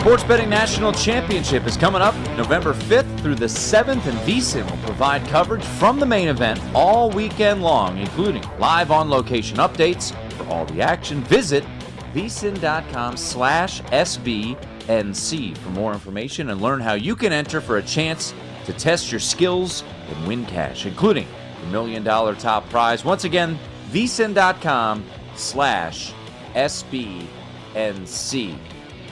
[0.00, 4.86] Sports Betting National Championship is coming up November 5th through the 7th, and VSIN will
[4.86, 10.46] provide coverage from the main event all weekend long, including live on location updates for
[10.48, 11.20] all the action.
[11.24, 11.64] Visit
[12.14, 18.32] vsin.com slash SBNC for more information and learn how you can enter for a chance
[18.66, 21.26] to test your skills and win cash, including
[21.60, 23.04] the million dollar top prize.
[23.04, 23.58] Once again,
[23.90, 26.14] vsin.com slash
[26.54, 27.26] SBNC.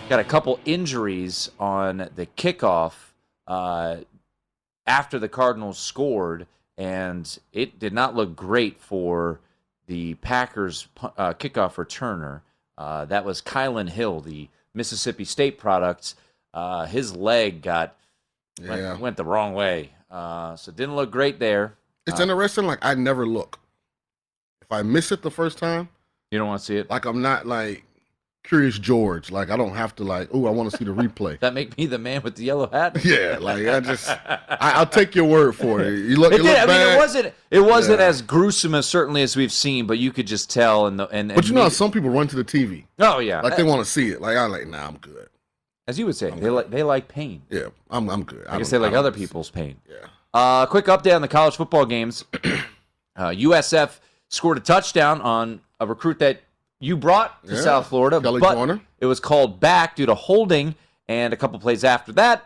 [0.08, 2.92] Got a couple injuries on the kickoff
[3.48, 3.96] uh,
[4.86, 6.46] after the Cardinals scored,
[6.78, 9.40] and it did not look great for
[9.88, 12.42] the Packers uh, kickoff returner.
[12.78, 16.14] Uh, that was Kylan Hill, the Mississippi State product.
[16.54, 17.96] Uh, his leg got
[18.64, 18.96] went, Yeah.
[18.98, 21.74] went the wrong way, uh, so didn't look great there.
[22.06, 22.64] It's Uh, interesting.
[22.68, 23.58] Like I never look.
[24.62, 25.88] If I miss it the first time,
[26.30, 26.88] you don't want to see it.
[26.90, 27.82] like I'm not like
[28.46, 29.30] Curious George.
[29.32, 30.28] Like I don't have to like.
[30.32, 31.38] Oh, I want to see the replay.
[31.40, 32.96] That make me the man with the yellow hat.
[33.04, 35.92] yeah, like I just, I, I'll take your word for it.
[35.94, 36.60] You look, It you did.
[36.60, 37.34] look I mean, it wasn't.
[37.50, 38.06] It wasn't Yeah.
[38.06, 40.86] as gruesome as certainly as we've seen, but you could just tell.
[40.86, 42.84] And the and, But you know, how some people run to the TV.
[43.00, 44.20] Oh yeah, Like they want to see it.
[44.20, 45.28] Like I'm like, nah, I'm good.
[45.88, 47.42] as you would say, they like they like pain.
[47.50, 48.46] Yeah, I'm I'm good.
[48.48, 49.76] I guess don't- they like other people's pain.
[49.88, 50.06] Yeah.
[50.32, 52.24] Uh, quick update on the college football games.
[53.16, 56.42] uh, USF scored a touchdown on a recruit that
[56.80, 60.74] you brought to Yeah, South Florida, Kelly but it was called back due to holding,
[61.08, 62.44] and a couple plays after that,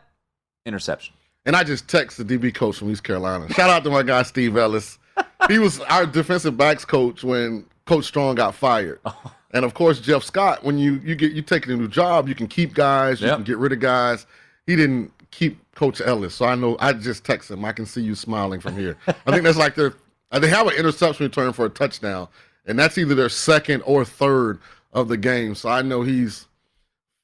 [0.66, 1.14] interception.
[1.46, 3.48] And I just texted the DB coach from East Carolina.
[3.52, 4.98] Shout out to my guy Steve Ellis.
[5.48, 9.00] He was our defensive backs coach when Coach Strong got fired.
[9.06, 9.32] Oh.
[9.52, 12.34] And of course, Jeff Scott, when you you get you take a new job, you
[12.34, 13.36] can keep guys, you Yep.
[13.36, 14.26] can get rid of guys.
[14.66, 17.64] He didn't keep Coach Ellis, so I know I just text him.
[17.64, 18.96] I can see you smiling from here.
[19.08, 19.94] I think that's like their
[20.30, 22.28] they have an interception return for a touchdown,
[22.66, 24.58] and that's either their second or third
[24.92, 25.54] of the game.
[25.54, 26.46] So I know he's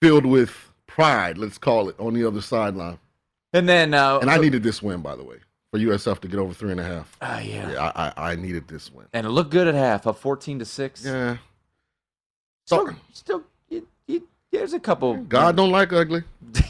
[0.01, 2.99] filled with pride, let's call it, on the other sideline.
[3.53, 5.37] And then, uh, And I needed this win, by the way,
[5.71, 7.17] for USF to get over three and a half.
[7.23, 7.71] Ah, yeah.
[7.73, 9.07] Yeah, I, I, I needed this win.
[9.13, 11.05] and it looked good at half, up fourteen to six.
[11.05, 11.37] Yeah.
[12.67, 15.17] Still, still, you, you, there's a couple.
[15.17, 16.25] God don't like ugly.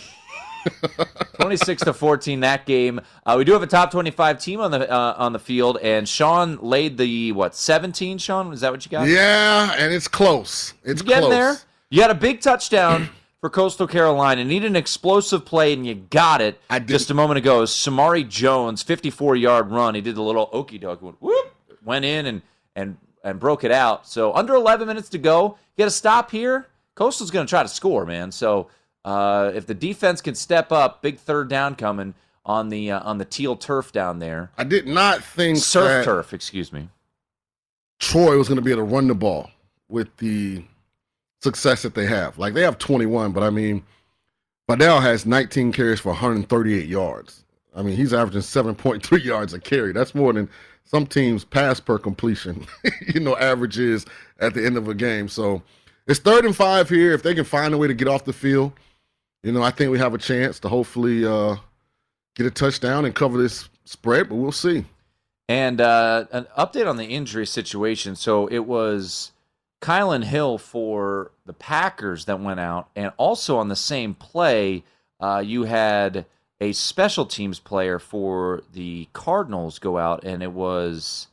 [1.35, 3.01] 26 to 14 that game.
[3.25, 6.09] Uh, we do have a top 25 team on the uh, on the field and
[6.09, 9.09] Sean laid the what 17 Sean is that what you got?
[9.09, 10.75] Yeah, and it's close.
[10.85, 11.33] It's You getting close.
[11.33, 11.57] there.
[11.91, 14.45] You had a big touchdown for Coastal Carolina.
[14.45, 17.63] Need an explosive play and you got it just a moment ago.
[17.63, 19.95] Shermari Jones 54 yard run.
[19.95, 22.43] He did the little okey doke went whoop went in and
[22.75, 24.07] and and broke it out.
[24.07, 25.59] So under 11 minutes to go.
[25.77, 26.69] Get a stop here.
[26.95, 28.33] Coastal's going to try to score, man.
[28.33, 28.69] So
[29.07, 32.15] uh, if the defense can step up, big third down coming
[32.45, 34.51] on the uh, on the teal turf down there.
[34.59, 36.89] I did not think surf turf, excuse me.
[38.01, 39.51] Troy was going to be able to run the ball
[39.89, 40.65] with the
[41.41, 42.37] success that they have.
[42.37, 43.85] Like they have 21, but I mean,
[44.69, 47.45] Vidal has 19 carries for 138 yards.
[47.77, 49.93] I mean, he's averaging 7.3 yards a carry.
[49.93, 50.51] That's more than
[50.85, 52.67] some teams pass per completion,
[53.15, 54.05] you know, averages
[54.41, 55.29] at the end of a game.
[55.29, 55.63] So
[56.09, 57.13] it's third and five here.
[57.13, 58.73] If they can find a way to get off the field,
[59.43, 61.57] you know, I think we have a chance to hopefully uh,
[62.35, 64.85] get a touchdown and cover this spread, but we'll see.
[65.49, 68.17] And uh, an update on the injury situation.
[68.17, 69.33] So it was
[69.81, 74.83] Kylin Hill for the Packers that went out, and also on the same play,
[75.21, 76.27] uh, you had
[76.61, 81.29] a special teams player for the Cardinals go out, and it was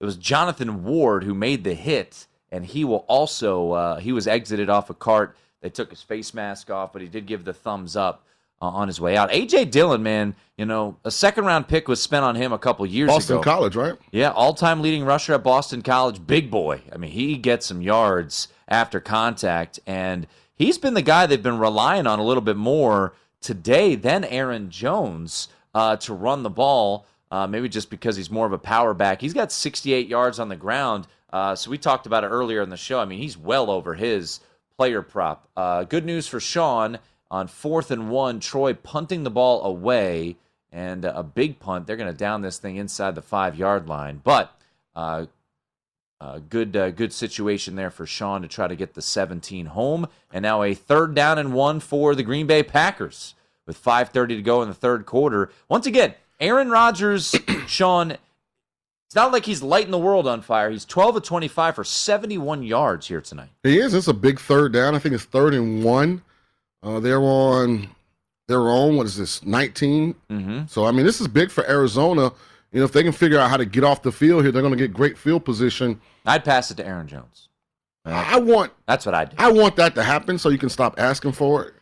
[0.00, 4.26] it was Jonathan Ward who made the hit, and he will also uh, he was
[4.26, 5.36] exited off a cart.
[5.64, 8.26] They took his face mask off, but he did give the thumbs up
[8.60, 9.30] uh, on his way out.
[9.30, 12.84] AJ Dillon, man, you know a second round pick was spent on him a couple
[12.84, 13.42] years Boston ago.
[13.42, 13.94] Boston College, right?
[14.12, 16.82] Yeah, all time leading rusher at Boston College, big boy.
[16.92, 21.58] I mean, he gets some yards after contact, and he's been the guy they've been
[21.58, 27.06] relying on a little bit more today than Aaron Jones uh, to run the ball.
[27.30, 29.22] Uh, maybe just because he's more of a power back.
[29.22, 31.06] He's got 68 yards on the ground.
[31.32, 33.00] Uh, so we talked about it earlier in the show.
[33.00, 34.40] I mean, he's well over his
[34.76, 35.48] player prop.
[35.56, 36.98] Uh, good news for Sean
[37.30, 38.40] on fourth and one.
[38.40, 40.36] Troy punting the ball away
[40.72, 41.86] and a big punt.
[41.86, 44.20] They're going to down this thing inside the five yard line.
[44.22, 44.58] But
[44.94, 45.26] uh,
[46.20, 50.08] uh, good uh, good situation there for Sean to try to get the 17 home.
[50.32, 53.34] And now a third down and one for the Green Bay Packers
[53.66, 55.50] with 5:30 to go in the third quarter.
[55.68, 57.34] Once again, Aaron Rodgers,
[57.66, 58.16] Sean.
[59.14, 60.72] It's not like he's lighting the world on fire.
[60.72, 63.50] He's 12 of 25 for 71 yards here tonight.
[63.62, 63.94] He is.
[63.94, 64.96] It's a big third down.
[64.96, 66.20] I think it's third and one.
[66.82, 67.90] Uh, they're on.
[68.48, 68.96] They're on.
[68.96, 69.44] What is this?
[69.44, 70.66] 19 Mm-hmm.
[70.66, 72.32] So I mean, this is big for Arizona.
[72.72, 74.62] You know, if they can figure out how to get off the field here, they're
[74.62, 76.00] going to get great field position.
[76.26, 77.48] I'd pass it to Aaron Jones.
[78.04, 78.72] I want.
[78.88, 79.36] That's what I do.
[79.38, 81.74] I want that to happen so you can stop asking for it.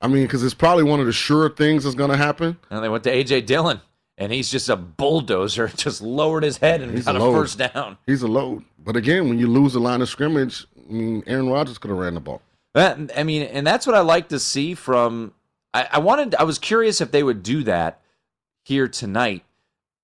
[0.00, 2.58] I mean, because it's probably one of the sure things that's going to happen.
[2.68, 3.80] And they went to AJ Dillon,
[4.20, 5.68] and he's just a bulldozer.
[5.76, 7.32] Just lowered his head and He's got a load.
[7.32, 7.96] first down.
[8.06, 8.64] He's a load.
[8.78, 11.98] But again, when you lose the line of scrimmage, I mean, Aaron Rodgers could have
[11.98, 12.42] ran the ball.
[12.74, 15.32] That, I mean, and that's what I like to see from.
[15.74, 16.34] I, I wanted.
[16.36, 18.00] I was curious if they would do that
[18.64, 19.42] here tonight,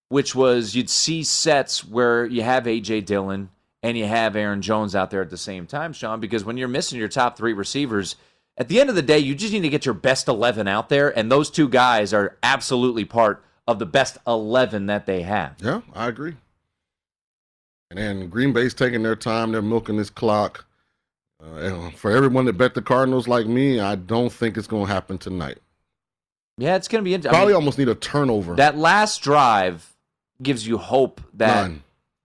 [0.09, 3.51] which was you'd see sets where you have AJ Dillon
[3.83, 6.19] and you have Aaron Jones out there at the same time, Sean.
[6.21, 8.17] Because when you're missing your top three receivers,
[8.57, 10.89] at the end of the day, you just need to get your best eleven out
[10.89, 15.55] there, and those two guys are absolutely part of the best eleven that they have.
[15.61, 16.37] Yeah, I agree.
[17.91, 19.53] And then Green Bay's taking their time.
[19.53, 20.65] They're milking this clock.
[21.43, 24.93] Uh, for everyone that bet the Cardinals like me, I don't think it's going to
[24.93, 25.59] happen tonight.
[26.59, 27.37] Yeah, it's going to be interesting.
[27.37, 28.55] Probably I mean, almost need a turnover.
[28.55, 29.95] That last drive
[30.43, 31.83] gives you hope that None.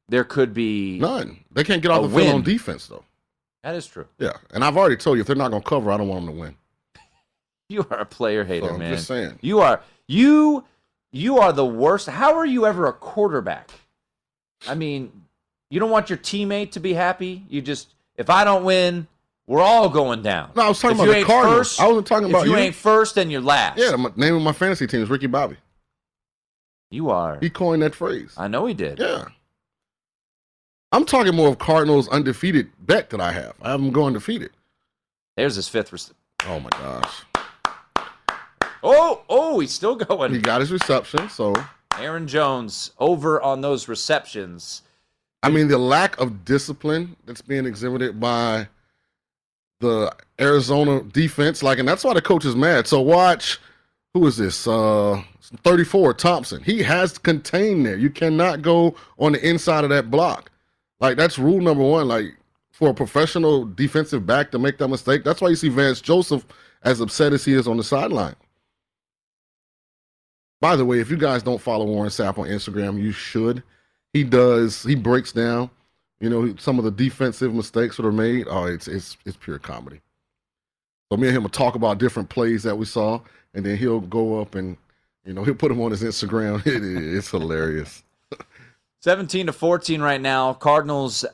[0.08, 1.44] there could be none.
[1.52, 2.26] They can't get off the win.
[2.26, 3.04] field on defense though.
[3.64, 4.08] That is true.
[4.18, 6.26] Yeah, and I've already told you if they're not going to cover, I don't want
[6.26, 6.56] them to win.
[7.70, 8.94] You are a player hater, so man.
[8.96, 9.40] Just saying.
[9.42, 10.66] You are you
[11.12, 12.08] you are the worst.
[12.08, 13.72] How are you ever a quarterback?
[14.68, 15.12] I mean,
[15.70, 17.46] you don't want your teammate to be happy.
[17.50, 19.08] You just if I don't win,
[19.48, 20.52] we're all going down.
[20.56, 21.58] No, I was talking if about the Cardinals.
[21.58, 22.52] First, I wasn't talking about if you.
[22.52, 23.80] you ain't first, then you're last.
[23.80, 25.58] Yeah, the name of my fantasy team is Ricky Bobby.
[26.90, 27.38] You are.
[27.40, 28.34] He coined that phrase.
[28.38, 29.00] I know he did.
[29.00, 29.26] Yeah.
[30.92, 33.54] I'm talking more of Cardinals undefeated bet that I have.
[33.62, 34.52] I have them going defeated.
[35.38, 35.94] There's his fifth.
[35.94, 36.16] Rec-
[36.48, 37.24] oh my gosh.
[38.84, 40.34] Oh, oh, he's still going.
[40.34, 41.54] He got his reception, so
[42.00, 44.82] Aaron Jones over on those receptions.
[45.44, 48.68] I mean, the lack of discipline that's being exhibited by
[49.80, 52.88] the Arizona defense, like, and that's why the coach is mad.
[52.88, 53.60] So watch,
[54.14, 54.68] who is this?
[54.68, 56.64] Uh, 34 Thompson.
[56.64, 57.98] He has contained there.
[57.98, 60.52] You cannot go on the inside of that block.
[61.00, 62.08] Like that's rule number one.
[62.08, 62.38] Like
[62.72, 66.46] for a professional defensive back to make that mistake, that's why you see Vance Joseph
[66.84, 68.36] as upset as he is on the sideline.
[70.62, 73.64] By the way, if you guys don't follow Warren Sapp on Instagram, you should.
[74.14, 74.84] He does.
[74.84, 75.70] He breaks down,
[76.20, 78.48] you know, some of the defensive mistakes that are made.
[78.50, 80.02] Oh, it's it's it's pure comedy.
[81.12, 83.20] So me and him will talk about different plays that we saw,
[83.54, 84.78] and then he'll go up and,
[85.26, 86.66] you know, he'll put them on his Instagram.
[86.66, 86.84] It,
[87.18, 88.04] it's hilarious.
[89.02, 90.54] 17 to 14 right now.
[90.54, 91.26] Cardinals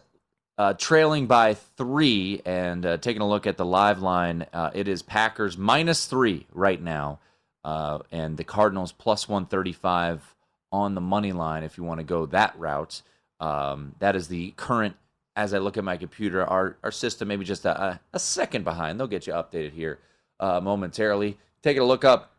[0.57, 4.87] uh, trailing by three, and uh, taking a look at the live line, uh, it
[4.87, 7.19] is Packers minus three right now,
[7.67, 10.35] uh, and the Cardinals plus 135
[10.71, 13.01] on the money line if you want to go that route.
[13.41, 14.95] Um, that is the current.
[15.35, 18.97] As I look at my computer, our our system maybe just a, a second behind.
[18.97, 19.99] They'll get you updated here
[20.39, 21.37] uh, momentarily.
[21.61, 22.31] Taking a look up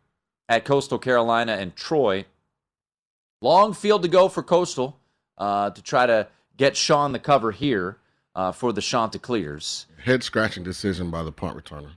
[0.49, 2.25] at Coastal Carolina and Troy.
[3.39, 4.99] Long field to go for Coastal
[5.37, 6.27] uh, to try to
[6.57, 7.97] get Sean the cover here
[8.33, 9.85] uh, for the Chanticleers.
[10.03, 11.91] Head scratching decision by the punt returner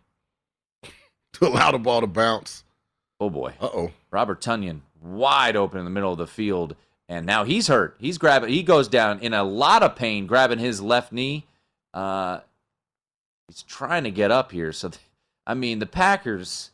[1.32, 2.62] to allow the ball to bounce.
[3.22, 3.54] Oh boy.
[3.60, 3.90] Uh oh.
[4.10, 6.74] Robert Tonyan wide open in the middle of the field,
[7.08, 7.94] and now he's hurt.
[8.00, 8.50] He's grabbing.
[8.50, 11.46] He goes down in a lot of pain, grabbing his left knee.
[11.94, 12.40] Uh,
[13.46, 14.72] he's trying to get up here.
[14.72, 14.90] So,
[15.46, 16.72] I mean, the Packers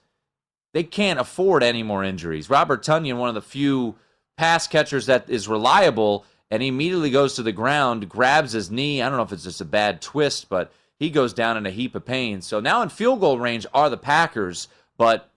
[0.72, 2.48] they can't afford any more injuries.
[2.48, 3.96] Robert Tonyan, one of the few
[4.38, 9.02] pass catchers that is reliable, and he immediately goes to the ground, grabs his knee.
[9.02, 11.70] I don't know if it's just a bad twist, but he goes down in a
[11.70, 12.40] heap of pain.
[12.40, 15.30] So now in field goal range are the Packers, but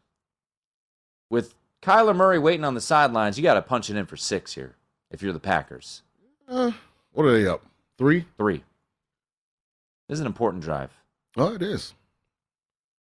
[1.32, 4.54] with Kyler Murray waiting on the sidelines, you got to punch it in for six
[4.54, 4.76] here
[5.10, 6.04] if you're the Packers.
[6.48, 6.72] Uh,
[7.14, 7.66] what are they up?
[7.98, 8.26] Three?
[8.38, 8.64] Three.
[10.08, 10.92] This is an important drive.
[11.38, 11.96] Oh, it is.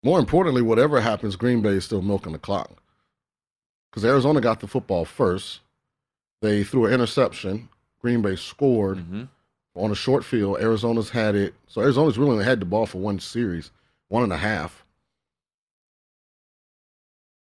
[0.02, 2.82] More importantly, whatever happens, Green Bay is still milking the clock.
[3.90, 5.60] Because Arizona got the football first.
[6.40, 7.68] They threw an interception.
[8.00, 9.24] Green Bay scored mm-hmm.
[9.74, 10.58] on a short field.
[10.60, 11.54] Arizona's had it.
[11.66, 13.70] So Arizona's really only had the ball for one series,
[14.08, 14.85] one and a half.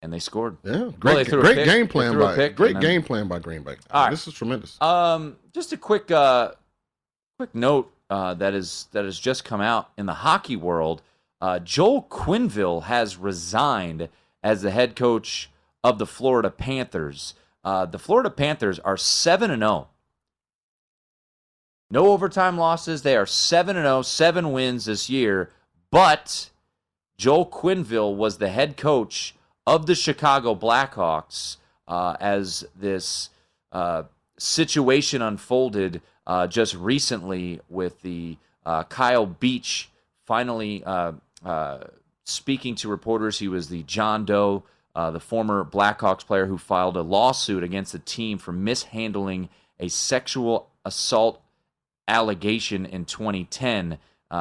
[0.02, 0.56] And they scored.
[0.62, 2.82] Yeah, great, well, great game plan by pick, great then...
[2.82, 3.76] game plan by Green Bay.
[3.90, 4.10] All right.
[4.10, 4.80] this is tremendous.
[4.80, 6.52] Um, just a quick, uh,
[7.38, 11.02] quick note uh, that is that has just come out in the hockey world.
[11.40, 14.08] Uh, Joel Quenneville has resigned
[14.42, 15.50] as the head coach
[15.84, 17.34] of the Florida Panthers.
[17.62, 19.88] Uh, the Florida Panthers are seven and zero.
[21.90, 23.02] No overtime losses.
[23.02, 25.50] They are seven and zero, seven wins this year.
[25.90, 26.50] But
[27.16, 29.34] Joel Quenneville was the head coach
[29.66, 31.56] of the Chicago Blackhawks
[31.86, 33.30] uh, as this
[33.72, 34.04] uh,
[34.38, 39.90] situation unfolded uh, just recently with the uh, Kyle Beach
[40.26, 41.12] finally uh,
[41.44, 41.78] uh,
[42.24, 43.38] speaking to reporters.
[43.38, 44.62] He was the John Doe,
[44.94, 49.48] the former Blackhawks player who filed a lawsuit against the team for mishandling
[49.78, 51.40] a sexual assault
[52.06, 53.98] allegation in 2010.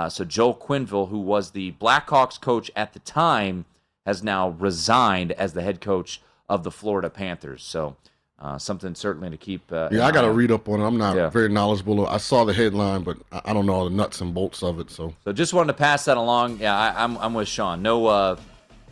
[0.09, 3.65] so Joel Quenneville, who was the Blackhawks coach at the time,
[4.05, 7.63] has now resigned as the head coach of the Florida Panthers.
[7.63, 7.95] So
[8.39, 9.71] uh, something certainly to keep.
[9.71, 10.87] Uh, yeah, I got to read up on it.
[10.87, 11.29] I'm not yeah.
[11.29, 12.07] very knowledgeable.
[12.07, 14.89] I saw the headline, but I don't know all the nuts and bolts of it.
[14.89, 16.59] So, so just wanted to pass that along.
[16.59, 17.81] Yeah, I, am I'm, I'm with Sean.
[17.81, 18.37] No, uh,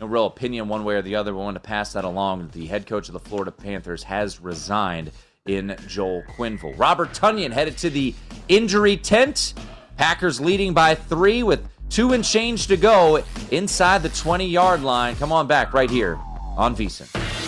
[0.00, 1.32] no real opinion one way or the other.
[1.32, 2.50] We wanted to pass that along.
[2.52, 5.12] The head coach of the Florida Panthers has resigned
[5.46, 6.78] in Joel Quenneville.
[6.78, 8.14] Robert Tonyan headed to the
[8.48, 9.54] injury tent.
[9.96, 15.16] Packers leading by three with Two and change to go inside the 20 yard line.
[15.16, 16.18] Come on back right here
[16.56, 17.47] on VSIN.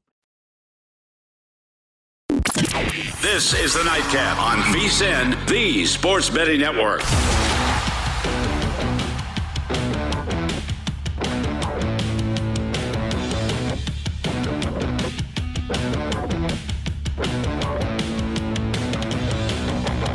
[3.21, 7.01] This is the Nightcap on VSIN, the Sports Betting Network.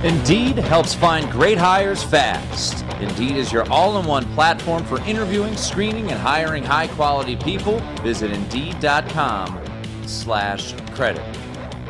[0.03, 2.85] Indeed helps find great hires fast.
[3.01, 7.79] Indeed is your all in one platform for interviewing, screening, and hiring high quality people.
[8.03, 9.61] Visit Indeed.com
[10.07, 11.23] slash credit.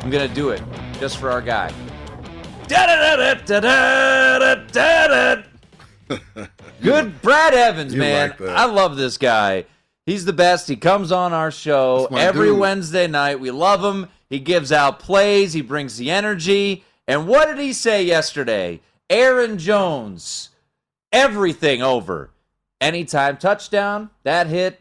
[0.03, 0.61] I'm going to do it
[1.01, 1.73] just for our guy.
[6.83, 8.31] Good Brad Evans, You man.
[8.39, 8.41] like.
[8.41, 9.67] I love this guy.
[10.05, 10.69] He's the best.
[10.69, 12.59] He comes on our show every dude.
[12.59, 13.41] Wednesday night.
[13.41, 14.09] We love him.
[14.29, 16.85] He gives out plays, he brings the energy.
[17.07, 18.81] And what did he say yesterday?
[19.09, 20.51] Aaron Jones,
[21.13, 22.31] everything over.
[22.81, 24.81] Anytime touchdown, that hit.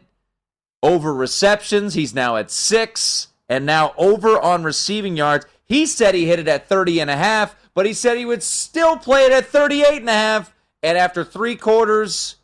[0.82, 3.28] Over receptions, he's now at six.
[3.48, 5.46] And now over on receiving yards.
[5.66, 8.42] He said he hit it at 30 and a half, but he said he would
[8.42, 10.54] still play it at 38 and a half.
[10.82, 12.36] And after three quarters,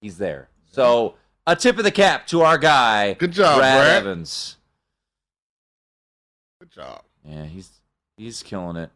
[0.00, 0.48] he's there.
[0.72, 1.14] So
[1.46, 3.14] a tip of the cap to our guy.
[3.14, 3.96] Good job, Brad, Brad.
[3.96, 4.56] Evans.
[6.60, 7.02] Good job.
[7.24, 7.70] Yeah, he's
[8.16, 8.90] he's killing it.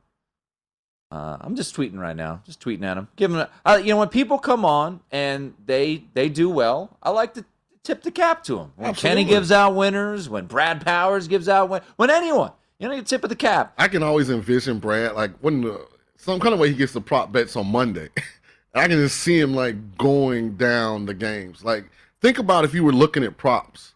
[1.10, 3.36] Uh, I'm just tweeting right now, just tweeting at him, giving.
[3.36, 7.34] A, uh, you know, when people come on and they they do well, I like
[7.34, 7.44] to
[7.82, 8.72] tip the cap to him.
[8.76, 9.22] When Absolutely.
[9.22, 12.52] Kenny gives out winners, when Brad Powers gives out win, when anyone,
[12.82, 13.72] you know, tip of the cap.
[13.78, 17.00] I can always envision Brad like when the, some kind of way he gets the
[17.00, 18.08] prop bets on Monday.
[18.74, 21.62] I can just see him like going down the games.
[21.62, 21.88] Like
[22.20, 23.94] think about if you were looking at props,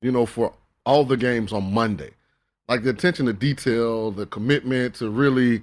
[0.00, 0.54] you know, for
[0.86, 2.12] all the games on Monday.
[2.66, 5.62] Like the attention to detail, the commitment to really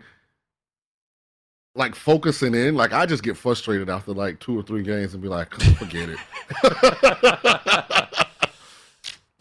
[1.74, 2.76] like focusing in.
[2.76, 6.10] Like I just get frustrated after like two or three games and be like, forget
[6.10, 6.20] it.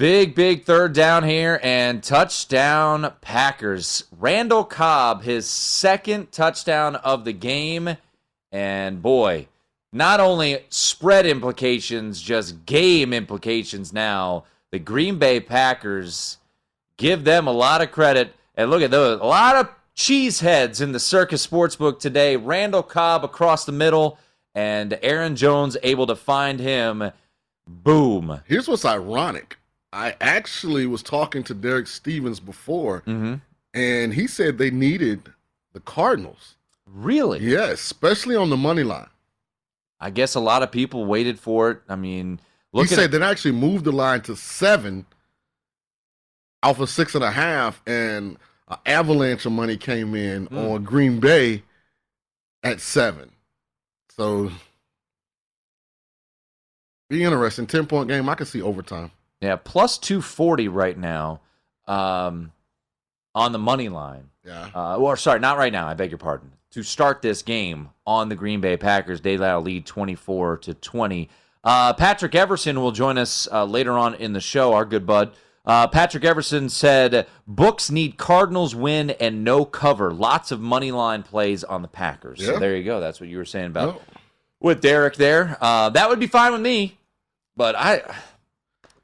[0.01, 4.05] Big, big third down here and touchdown Packers.
[4.18, 7.98] Randall Cobb, his second touchdown of the game.
[8.51, 9.48] And boy,
[9.92, 14.44] not only spread implications, just game implications now.
[14.72, 16.38] The Green Bay Packers
[16.96, 18.34] give them a lot of credit.
[18.55, 22.38] And look at those, a lot of cheese heads in the Circa Sportsbook today.
[22.38, 24.16] Randall Cobb across the middle,
[24.55, 27.12] and Aaron Jones able to find him.
[27.66, 28.40] Boom.
[28.46, 29.59] Here's what's ironic.
[29.93, 33.03] I actually was talking to Derek Stevens before,
[33.74, 35.32] and he said they needed
[35.72, 36.57] the Cardinals.
[36.86, 37.41] Really?
[37.41, 39.09] Yeah, especially on the money line.
[40.01, 41.82] I guess a lot of people waited for it.
[41.88, 42.41] I mean,
[42.72, 45.07] He look said at they actually moved the line to seven
[46.62, 48.38] off of six and a half, and
[48.68, 50.57] an avalanche of money came in Hmm.
[50.59, 51.62] on Green Bay
[52.62, 53.30] at seven.
[54.16, 54.51] So
[57.09, 57.66] be interesting.
[57.66, 58.28] Ten point game.
[58.28, 59.11] I can see overtime.
[59.41, 61.41] Yeah, plus 240 right now
[61.86, 62.53] um,
[63.34, 64.30] on the money line.
[64.45, 64.68] Yeah.
[64.74, 65.86] Uh, or sorry, not right now.
[65.86, 66.53] I beg your pardon.
[66.72, 71.28] To start this game on the Green Bay Packers, they now lead 24 to 20.
[71.64, 74.72] Uh, Patrick Everson will join us uh, later on in the show.
[74.72, 75.32] Our good bud.
[75.66, 80.11] Uh, Patrick Everson said, "Books need Cardinals win and no cover.
[80.12, 82.59] Lots of money line plays on the Packers." So Yeah.
[82.59, 82.99] there you go.
[83.01, 84.01] That's what you were saying about Oh.
[84.61, 85.59] with Derek there.
[85.61, 86.97] Uh, that would be fine with me.
[87.57, 88.03] But I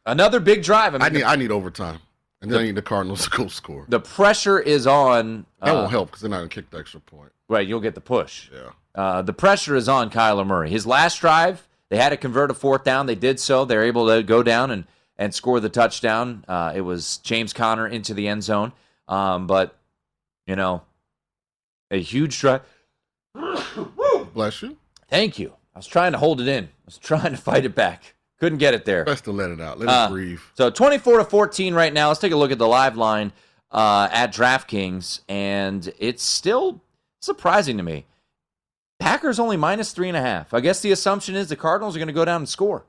[0.06, 0.94] another big drive.
[0.94, 1.98] I, mean, I need the, I need overtime,
[2.40, 3.84] and then I need the Cardinals to go score.
[3.88, 5.44] the pressure is on.
[5.60, 7.32] That uh, won't help because they're not gonna kick the extra point.
[7.48, 8.50] Right, you'll get the push.
[8.52, 8.70] Yeah.
[8.94, 10.70] Uh, the pressure is on Kyler Murray.
[10.70, 13.06] His last drive, they had to convert a fourth down.
[13.06, 13.64] They did so.
[13.64, 14.84] They're able to go down and,
[15.18, 16.44] and score the touchdown.
[16.48, 18.72] Uh, it was James Conner into the end zone.
[19.06, 19.76] Um, but,
[20.46, 20.82] you know,
[21.90, 22.62] a huge drive.
[24.34, 24.76] Bless you.
[25.08, 25.52] Thank you.
[25.74, 26.64] I was trying to hold it in.
[26.64, 28.14] I was trying to fight it back.
[28.38, 29.04] Couldn't get it there.
[29.04, 29.78] Best to let it out.
[29.78, 30.40] Let Uh, it breathe.
[30.54, 32.08] So 24 to 14 right now.
[32.08, 33.32] Let's take a look at the live line
[33.72, 36.82] uh, at DraftKings, and it's still
[37.20, 38.04] surprising to me.
[38.98, 40.52] Packers only minus three and a half.
[40.54, 42.84] I guess the assumption is the Cardinals are going to go down and score.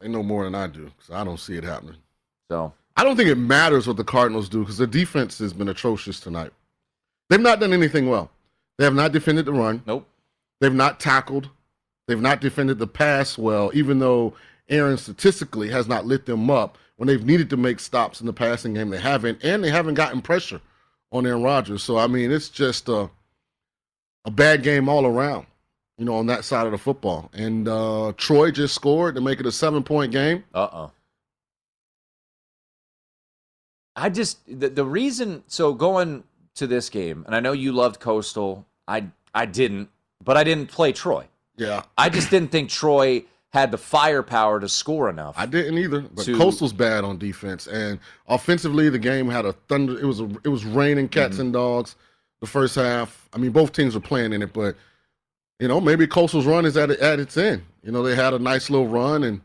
[0.00, 1.96] They know more than I do, so I don't see it happening.
[2.50, 5.68] So I don't think it matters what the Cardinals do because the defense has been
[5.68, 6.52] atrocious tonight.
[7.30, 8.30] They've not done anything well.
[8.78, 9.82] They have not defended the run.
[9.86, 10.08] Nope.
[10.60, 11.50] They've not tackled.
[12.06, 14.34] They've not defended the pass well, even though
[14.68, 18.32] Aaron statistically has not lit them up when they've needed to make stops in the
[18.32, 18.90] passing game.
[18.90, 20.60] They haven't, and they haven't gotten pressure
[21.12, 21.82] on Aaron Rodgers.
[21.82, 23.10] So I mean, it's just a
[24.24, 25.46] a bad game all around.
[25.96, 27.30] You know, on that side of the football.
[27.32, 30.44] And uh Troy just scored to make it a seven point game.
[30.54, 30.92] Uh oh.
[33.96, 38.00] I just the, the reason so going to this game, and I know you loved
[38.00, 38.66] Coastal.
[38.86, 39.88] I I didn't,
[40.22, 41.26] but I didn't play Troy.
[41.56, 41.82] Yeah.
[41.96, 45.34] I just didn't think Troy had the firepower to score enough.
[45.38, 46.00] I didn't either.
[46.02, 49.98] But to- Coastal's bad on defense, and offensively, the game had a thunder.
[49.98, 51.40] It was a, it was raining cats Mm-hmm.
[51.42, 51.96] and dogs.
[52.40, 53.28] The first half.
[53.32, 54.76] I mean, both teams were playing in it, but
[55.58, 57.62] you know, maybe Coastal's run is at at its end.
[57.82, 59.40] You know, they had a nice little run, and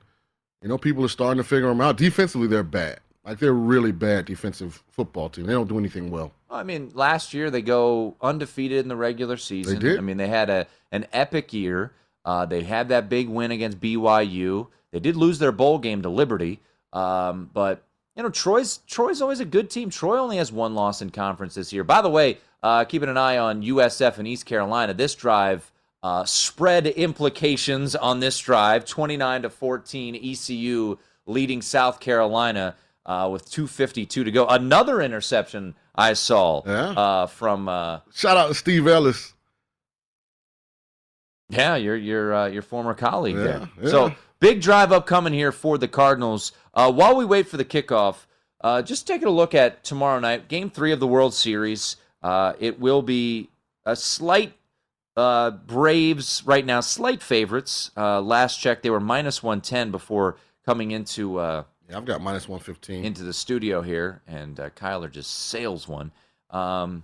[0.62, 1.98] you know, people are starting to figure them out.
[1.98, 3.00] Defensively, they're bad.
[3.26, 5.46] Like they're a really bad defensive football team.
[5.46, 6.34] They don't do anything well.
[6.52, 9.76] I mean, last year they go undefeated in the regular season.
[9.76, 9.98] They did.
[9.98, 11.94] I mean, they had a an epic year.
[12.26, 14.68] Uh, they had that big win against BYU.
[14.92, 16.60] They did lose their bowl game to Liberty,
[16.94, 17.84] um, but
[18.16, 19.90] you know Troy's Troy's always a good team.
[19.90, 21.84] Troy only has one loss in conference this year.
[21.84, 24.94] By the way, uh, keeping an eye on USF and East Carolina.
[24.94, 25.72] This drive
[26.04, 30.16] uh, spread implications on this drive: twenty nine to fourteen.
[30.16, 34.48] ECU leading South Carolina uh, with two fifty two to go.
[34.48, 37.68] Another interception I saw uh, from.
[37.68, 39.34] Uh, Shout out to Steve Ellis.
[41.50, 43.70] Yeah, your your uh, your former colleague Yeah, there.
[43.82, 43.90] yeah.
[43.90, 46.52] So big drive upcoming here for the Cardinals.
[46.74, 48.26] Uh, while we wait for the kickoff,
[48.62, 51.98] uh, just taking a look at tomorrow night, Game Three of the World Series.
[52.22, 53.50] Uh, it will be
[53.86, 54.54] a slight
[55.18, 57.92] uh, Braves right now, slight favorites.
[57.96, 61.38] Uh, last check, they were minus one ten before coming into.
[61.38, 63.04] Uh, Yeah, I've got minus one fifteen.
[63.06, 66.12] into the studio here, and uh, Kyler just sails one.
[66.50, 67.04] Um,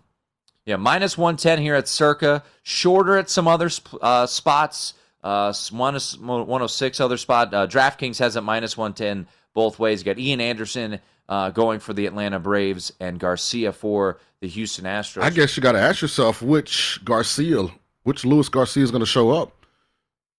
[0.66, 3.70] yeah, minus 110 here at Circa, shorter at some other
[4.02, 4.94] uh, spots.
[5.24, 7.54] uh, minus 106 other spot.
[7.54, 10.02] Uh, DraftKings has it minus 110 both ways.
[10.02, 14.86] You got Ian Anderson uh, going for the Atlanta Braves and Garcia for the Houston
[14.86, 15.24] Astros.
[15.24, 17.68] I guess you got to ask yourself which Garcia,
[18.04, 19.66] which Luis Garcia is going to show up.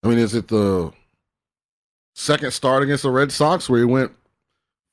[0.03, 0.93] I mean, is it the
[2.15, 4.13] second start against the Red Sox where he went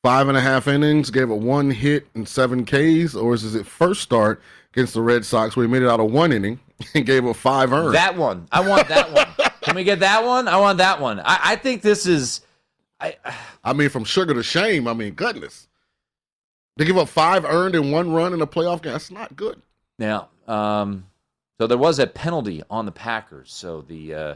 [0.04, 3.66] five and a half innings, gave it one hit and seven Ks, or is it
[3.66, 4.42] first start
[4.78, 6.60] against the Red Sox where he made it out of one inning
[6.94, 7.96] and gave up five earned?
[7.96, 8.48] That one.
[8.52, 9.50] I want that one.
[9.62, 10.48] Can we get that one?
[10.48, 11.20] I want that one.
[11.20, 12.42] I, I think this is.
[13.00, 13.16] I,
[13.64, 14.88] I mean, from sugar to shame.
[14.88, 15.68] I mean, goodness.
[16.78, 18.94] They give up five earned and one run in a playoff game.
[18.94, 19.60] That's not good.
[19.98, 21.08] Now, um,
[21.60, 23.52] so there was a penalty on the Packers.
[23.52, 24.36] So the uh,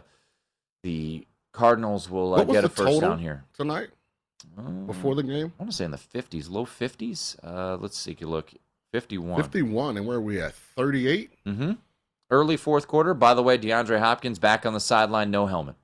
[0.81, 3.89] the Cardinals will uh, get a first down here tonight.
[4.57, 7.37] Um, Before the game, I want to say in the fifties, low fifties.
[7.43, 8.11] Uh, let's see.
[8.11, 8.51] If You look,
[8.91, 9.41] fifty-one.
[9.41, 10.53] Fifty-one, and where are we at?
[10.53, 11.31] Thirty-eight.
[11.45, 11.73] Mm-hmm.
[12.29, 13.13] Early fourth quarter.
[13.13, 15.75] By the way, DeAndre Hopkins back on the sideline, no helmet.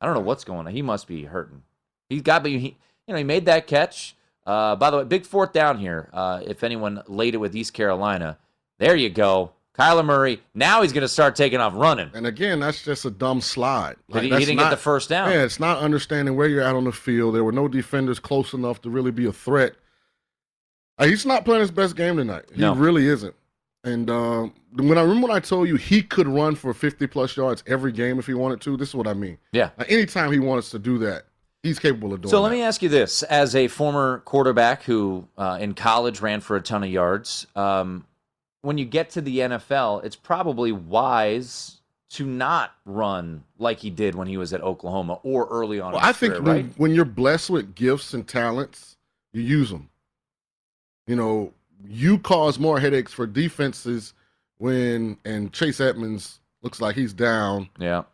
[0.00, 0.72] I don't know what's going on.
[0.72, 1.62] He must be hurting.
[2.08, 2.76] He's got, but he,
[3.06, 4.16] you know, he made that catch.
[4.46, 6.08] Uh, by the way, big fourth down here.
[6.12, 8.38] Uh, if anyone laid it with East Carolina,
[8.78, 9.52] there you go.
[9.78, 10.40] Kyler Murray.
[10.54, 12.10] Now he's going to start taking off running.
[12.12, 13.96] And again, that's just a dumb slide.
[14.08, 15.30] Like, he, he, didn't not, get the first down.
[15.30, 17.36] Yeah, it's not understanding where you're at on the field.
[17.36, 19.74] There were no defenders close enough to really be a threat.
[20.98, 22.44] Uh, he's not playing his best game tonight.
[22.54, 22.74] He no.
[22.74, 23.34] really isn't.
[23.84, 27.36] And uh, when I remember when I told you he could run for 50 plus
[27.36, 29.38] yards every game if he wanted to, this is what I mean.
[29.52, 29.70] Yeah.
[29.88, 31.24] anytime he wants to do that,
[31.62, 32.28] he's capable of doing.
[32.28, 32.30] It.
[32.30, 32.56] So let that.
[32.56, 36.60] me ask you this: as a former quarterback who uh, in college ran for a
[36.60, 38.04] ton of yards, um,
[38.62, 41.76] when you get to the NFL, it's probably wise
[42.10, 45.92] to not run like he did when he was at Oklahoma or early on.
[45.92, 46.78] Well, I think career, when, right?
[46.78, 48.96] when you're blessed with gifts and talents,
[49.32, 49.90] you use them.
[51.08, 51.52] You know,
[51.88, 54.14] you cause more headaches for defenses
[54.58, 57.68] when and Chase Edmonds looks like he's down.
[57.78, 58.04] Yeah.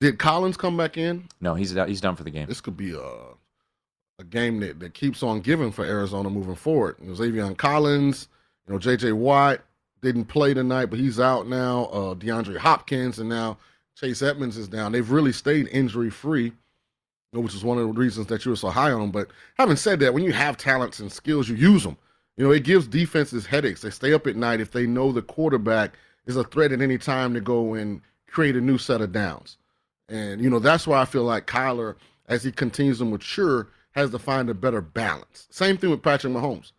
[0.00, 1.28] Did Collins come back in?
[1.40, 2.48] No, he's he's done for the game.
[2.48, 3.04] This could be a
[4.18, 6.96] a game that, that keeps on giving for Arizona moving forward.
[7.00, 8.28] You know, Zaven Collins,
[8.66, 9.12] you know, J.J.
[9.12, 9.60] Watt
[10.02, 11.86] didn't play tonight, but he's out now.
[11.86, 13.56] Uh, DeAndre Hopkins and now
[13.96, 14.92] Chase Edmonds is down.
[14.92, 16.52] They've really stayed injury free,
[17.42, 19.10] which is one of the reasons that you were so high on him.
[19.10, 19.28] But
[19.58, 21.96] having said that, when you have talents and skills, you use them.
[22.36, 23.80] You know, it gives defenses headaches.
[23.82, 25.94] They stay up at night if they know the quarterback
[26.26, 29.56] is a threat at any time to go and create a new set of downs.
[30.08, 31.94] And, you know, that's why I feel like Kyler,
[32.26, 35.46] as he continues to mature, has to find a better balance.
[35.50, 36.72] Same thing with Patrick Mahomes.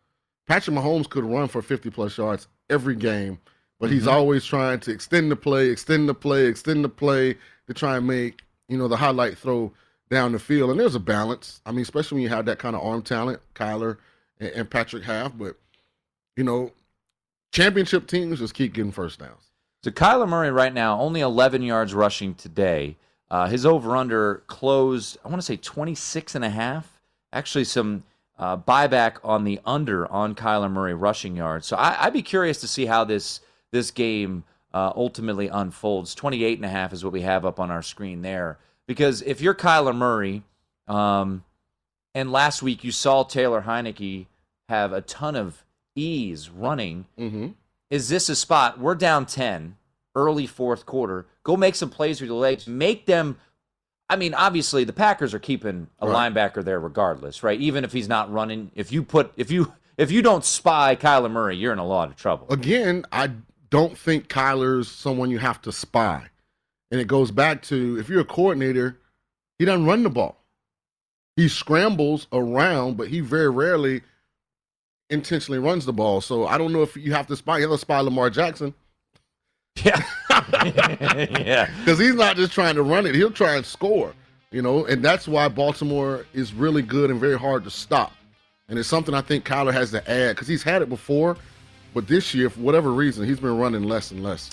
[0.47, 3.39] Patrick Mahomes could run for 50 plus yards every game,
[3.79, 4.09] but he's Mm-hmm.
[4.11, 7.35] always trying to extend the play, extend the play, extend the play
[7.67, 9.71] to try and make, you know, the highlight throw
[10.09, 10.71] down the field.
[10.71, 11.61] And there's a balance.
[11.65, 13.97] I mean, especially when you have that kind of arm talent, Kyler
[14.39, 15.37] and, and Patrick have.
[15.37, 15.57] But,
[16.35, 16.71] you know,
[17.51, 19.51] championship teams just keep getting first downs.
[19.83, 22.97] So Kyler Murray right now only 11 yards rushing today.
[23.29, 27.01] Uh, his over under closed, I want to say 26 and a half.
[27.33, 28.03] Actually, some
[28.37, 31.67] uh, buyback on the under on Kyler Murray rushing yards.
[31.67, 33.41] So I, I'd be curious to see how this
[33.71, 34.43] this game
[34.73, 36.15] uh, ultimately unfolds.
[36.15, 38.57] 28 and a half is what we have up on our screen there.
[38.87, 40.43] Because if you're Kyler Murray,
[40.87, 41.43] um,
[42.13, 44.27] and last week you saw Taylor Heinicke
[44.69, 45.63] have a ton of
[45.95, 47.47] ease running, Mm-hmm.
[47.89, 48.79] is this a spot?
[48.79, 49.75] We're down 10,
[50.15, 51.25] early fourth quarter.
[51.43, 52.67] Go make some plays with your legs.
[52.67, 53.37] Make them.
[54.07, 56.31] I mean, obviously, the Packers are keeping a Right.
[56.33, 57.59] linebacker there regardless, right?
[57.59, 58.69] Even if he's not running.
[58.75, 62.09] If you put, if you, if you don't spy Kyler Murray, you're in a lot
[62.09, 62.45] of trouble.
[62.51, 63.31] Again, I
[63.71, 66.27] don't think Kyler's someone you have to spy.
[66.91, 68.97] And it goes back to if you're a coordinator,
[69.57, 70.37] he doesn't run the ball.
[71.35, 74.01] He scrambles around, but he very rarely
[75.09, 76.21] intentionally runs the ball.
[76.21, 77.57] So I don't know if you have to spy.
[77.57, 78.73] You have to spy Lamar Jackson.
[79.83, 80.01] Yeah.
[80.63, 81.69] yeah.
[81.79, 84.13] Because he's not just trying to run it, he'll try and score.
[84.51, 88.13] You know, and that's why Baltimore is really good and very hard to stop.
[88.69, 91.37] And it's something I think Kyler has to add because he's had it before,
[91.93, 94.51] but this year, for whatever reason, he's been running less and less.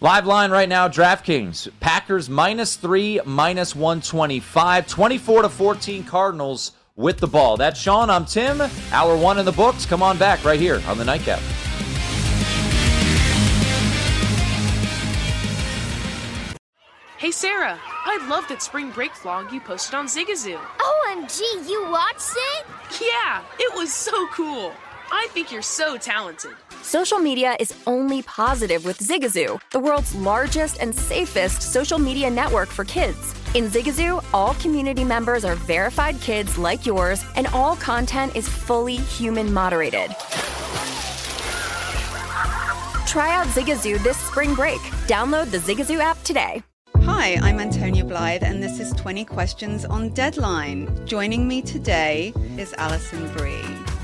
[0.00, 1.68] Live line right now, DraftKings.
[1.78, 4.88] Packers minus three, minus 125.
[4.88, 7.56] 24 to 14 Cardinals with the ball.
[7.56, 8.10] That's Sean.
[8.10, 8.60] I'm Tim.
[8.90, 9.86] Hour one in the books.
[9.86, 11.40] Come on back right here on the nightcap.
[17.16, 20.58] Hey Sarah, I love that spring break vlog you posted on Zigazoo.
[20.58, 22.66] OMG, you watched it?
[23.00, 24.72] Yeah, it was so cool.
[25.16, 26.56] I think you're so talented.
[26.82, 32.68] Social media is only positive with Zigazoo, the world's largest and safest social media network
[32.68, 33.32] for kids.
[33.54, 38.96] In Zigazoo, all community members are verified kids like yours, and all content is fully
[38.96, 40.10] human moderated.
[43.06, 44.80] Try out Zigazoo this spring break.
[45.06, 46.60] Download the Zigazoo app today.
[47.02, 51.06] Hi, I'm Antonia Blythe, and this is 20 Questions on Deadline.
[51.06, 53.83] Joining me today is Alison Brie.